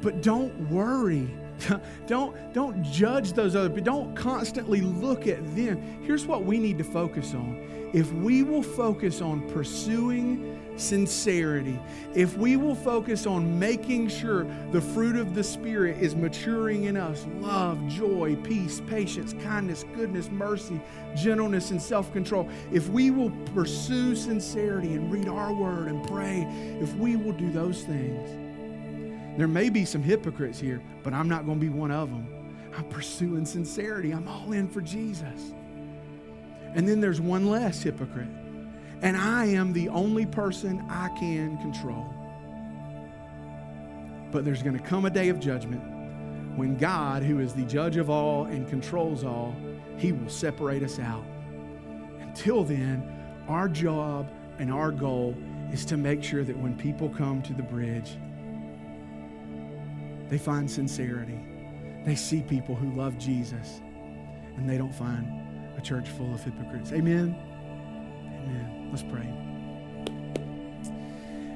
But 0.00 0.22
don't 0.22 0.70
worry. 0.70 1.28
don't, 2.06 2.52
don't 2.52 2.82
judge 2.84 3.32
those 3.32 3.56
other 3.56 3.68
people. 3.68 3.84
Don't 3.84 4.14
constantly 4.14 4.80
look 4.80 5.26
at 5.26 5.38
them. 5.56 5.80
Here's 6.02 6.26
what 6.26 6.44
we 6.44 6.58
need 6.58 6.78
to 6.78 6.84
focus 6.84 7.34
on. 7.34 7.90
If 7.92 8.12
we 8.12 8.42
will 8.42 8.62
focus 8.62 9.22
on 9.22 9.48
pursuing 9.50 10.60
sincerity, 10.76 11.78
if 12.14 12.36
we 12.36 12.56
will 12.56 12.74
focus 12.74 13.26
on 13.26 13.58
making 13.58 14.08
sure 14.08 14.46
the 14.72 14.80
fruit 14.80 15.16
of 15.16 15.34
the 15.34 15.42
Spirit 15.42 15.96
is 15.98 16.14
maturing 16.14 16.84
in 16.84 16.96
us 16.96 17.26
love, 17.40 17.86
joy, 17.88 18.36
peace, 18.44 18.80
patience, 18.88 19.34
kindness, 19.42 19.84
goodness, 19.94 20.30
mercy, 20.30 20.80
gentleness, 21.16 21.70
and 21.70 21.80
self 21.80 22.12
control 22.12 22.48
if 22.72 22.88
we 22.90 23.10
will 23.10 23.30
pursue 23.54 24.14
sincerity 24.14 24.92
and 24.92 25.10
read 25.10 25.28
our 25.28 25.52
word 25.52 25.88
and 25.88 26.06
pray, 26.06 26.42
if 26.80 26.94
we 26.96 27.16
will 27.16 27.32
do 27.32 27.50
those 27.50 27.82
things, 27.84 28.47
there 29.38 29.48
may 29.48 29.70
be 29.70 29.84
some 29.84 30.02
hypocrites 30.02 30.58
here, 30.58 30.82
but 31.02 31.14
I'm 31.14 31.28
not 31.28 31.46
going 31.46 31.58
to 31.58 31.64
be 31.64 31.72
one 31.72 31.90
of 31.90 32.10
them. 32.10 32.26
I'm 32.76 32.84
pursuing 32.88 33.46
sincerity, 33.46 34.12
I'm 34.12 34.28
all 34.28 34.52
in 34.52 34.68
for 34.68 34.80
Jesus. 34.80 35.52
And 36.74 36.86
then 36.86 37.00
there's 37.00 37.20
one 37.20 37.46
less 37.46 37.82
hypocrite 37.82 38.28
and 39.02 39.16
I 39.16 39.46
am 39.46 39.72
the 39.72 39.88
only 39.90 40.26
person 40.26 40.84
I 40.88 41.08
can 41.18 41.56
control. 41.58 42.12
But 44.30 44.44
there's 44.44 44.62
going 44.62 44.76
to 44.76 44.82
come 44.82 45.04
a 45.06 45.10
day 45.10 45.28
of 45.28 45.40
judgment 45.40 45.82
when 46.56 46.76
God, 46.76 47.22
who 47.22 47.38
is 47.38 47.54
the 47.54 47.62
judge 47.62 47.96
of 47.96 48.10
all 48.10 48.46
and 48.46 48.68
controls 48.68 49.22
all, 49.22 49.54
he 49.96 50.12
will 50.12 50.28
separate 50.28 50.82
us 50.82 50.98
out. 50.98 51.24
Until 52.20 52.64
then, 52.64 53.08
our 53.46 53.68
job 53.68 54.30
and 54.58 54.72
our 54.72 54.90
goal 54.90 55.36
is 55.72 55.84
to 55.86 55.96
make 55.96 56.22
sure 56.24 56.42
that 56.42 56.56
when 56.56 56.76
people 56.76 57.08
come 57.08 57.42
to 57.42 57.52
the 57.52 57.62
bridge, 57.62 58.16
they 60.28 60.38
find 60.38 60.70
sincerity. 60.70 61.38
They 62.04 62.14
see 62.14 62.42
people 62.42 62.74
who 62.74 62.90
love 62.96 63.18
Jesus, 63.18 63.80
and 64.56 64.68
they 64.68 64.78
don't 64.78 64.94
find 64.94 65.26
a 65.76 65.80
church 65.80 66.08
full 66.08 66.32
of 66.34 66.42
hypocrites. 66.42 66.92
Amen. 66.92 67.36
Amen. 68.44 68.88
Let's 68.90 69.02
pray. 69.02 69.28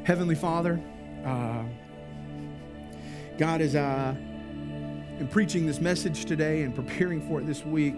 Heavenly 0.04 0.34
Father, 0.34 0.80
uh, 1.24 1.64
God, 3.38 3.60
as 3.60 3.76
I 3.76 4.10
am 4.10 5.28
preaching 5.30 5.66
this 5.66 5.80
message 5.80 6.24
today 6.24 6.62
and 6.62 6.74
preparing 6.74 7.20
for 7.20 7.40
it 7.40 7.46
this 7.46 7.64
week, 7.64 7.94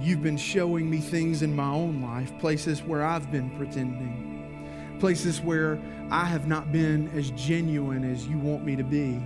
you've 0.00 0.22
been 0.22 0.36
showing 0.36 0.88
me 0.88 0.98
things 0.98 1.42
in 1.42 1.54
my 1.54 1.70
own 1.70 2.00
life, 2.02 2.32
places 2.38 2.82
where 2.82 3.04
I've 3.04 3.30
been 3.30 3.50
pretending, 3.56 4.96
places 4.98 5.40
where 5.40 5.78
I 6.10 6.24
have 6.24 6.46
not 6.46 6.72
been 6.72 7.08
as 7.16 7.30
genuine 7.32 8.10
as 8.10 8.26
you 8.26 8.38
want 8.38 8.64
me 8.64 8.76
to 8.76 8.84
be. 8.84 9.20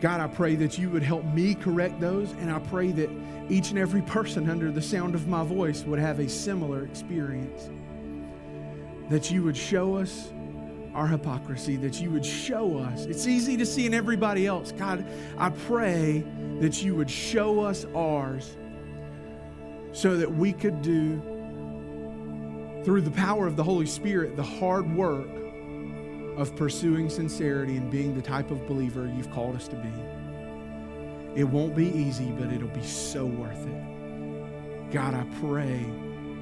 God, 0.00 0.20
I 0.20 0.28
pray 0.28 0.54
that 0.56 0.78
you 0.78 0.90
would 0.90 1.02
help 1.02 1.24
me 1.24 1.54
correct 1.54 2.00
those, 2.00 2.30
and 2.32 2.52
I 2.52 2.60
pray 2.60 2.92
that 2.92 3.10
each 3.48 3.70
and 3.70 3.78
every 3.78 4.02
person 4.02 4.48
under 4.48 4.70
the 4.70 4.82
sound 4.82 5.14
of 5.14 5.26
my 5.26 5.42
voice 5.42 5.82
would 5.82 5.98
have 5.98 6.20
a 6.20 6.28
similar 6.28 6.84
experience. 6.84 7.68
That 9.10 9.30
you 9.30 9.42
would 9.42 9.56
show 9.56 9.96
us 9.96 10.30
our 10.94 11.06
hypocrisy, 11.06 11.76
that 11.76 12.00
you 12.00 12.10
would 12.10 12.24
show 12.24 12.78
us. 12.78 13.06
It's 13.06 13.26
easy 13.26 13.56
to 13.56 13.66
see 13.66 13.86
in 13.86 13.94
everybody 13.94 14.46
else. 14.46 14.72
God, 14.72 15.04
I 15.36 15.50
pray 15.50 16.24
that 16.60 16.82
you 16.82 16.94
would 16.94 17.10
show 17.10 17.60
us 17.60 17.84
ours 17.94 18.56
so 19.92 20.16
that 20.16 20.32
we 20.32 20.52
could 20.52 20.82
do, 20.82 21.20
through 22.84 23.00
the 23.00 23.10
power 23.10 23.46
of 23.46 23.56
the 23.56 23.64
Holy 23.64 23.86
Spirit, 23.86 24.36
the 24.36 24.42
hard 24.42 24.94
work 24.94 25.28
of 26.38 26.54
pursuing 26.54 27.10
sincerity 27.10 27.76
and 27.76 27.90
being 27.90 28.14
the 28.14 28.22
type 28.22 28.52
of 28.52 28.64
believer 28.68 29.10
you've 29.16 29.30
called 29.32 29.56
us 29.56 29.66
to 29.66 29.74
be. 29.74 29.92
It 31.34 31.42
won't 31.42 31.74
be 31.74 31.88
easy, 31.88 32.30
but 32.38 32.52
it'll 32.52 32.68
be 32.68 32.84
so 32.84 33.26
worth 33.26 33.66
it. 33.66 34.92
God, 34.92 35.14
I 35.14 35.26
pray 35.40 35.84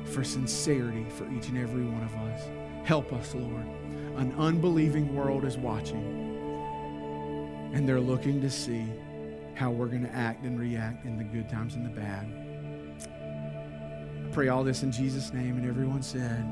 for 0.05 0.23
sincerity 0.23 1.07
for 1.09 1.25
each 1.33 1.49
and 1.49 1.57
every 1.57 1.85
one 1.85 2.03
of 2.03 2.15
us. 2.15 2.43
Help 2.85 3.11
us, 3.15 3.35
Lord. 3.35 3.65
An 4.17 4.35
unbelieving 4.39 5.15
world 5.15 5.47
is 5.47 5.57
watching, 5.57 6.13
and 7.73 7.89
they're 7.89 7.99
looking 7.99 8.43
to 8.43 8.51
see 8.51 8.85
how 9.55 9.71
we're 9.71 9.87
going 9.87 10.05
to 10.05 10.15
act 10.15 10.45
and 10.45 10.61
react 10.61 11.07
in 11.07 11.17
the 11.17 11.25
good 11.25 11.49
times 11.49 11.75
and 11.75 11.87
the 11.87 11.91
bad. 11.91 12.27
I 14.27 14.31
pray 14.35 14.49
all 14.49 14.63
this 14.63 14.83
in 14.83 14.93
Jesus' 14.93 15.33
name, 15.33 15.57
and 15.57 15.67
everyone 15.67 16.03
said, 16.03 16.45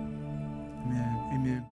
Amen. 0.87 1.31
Amen. 1.35 1.71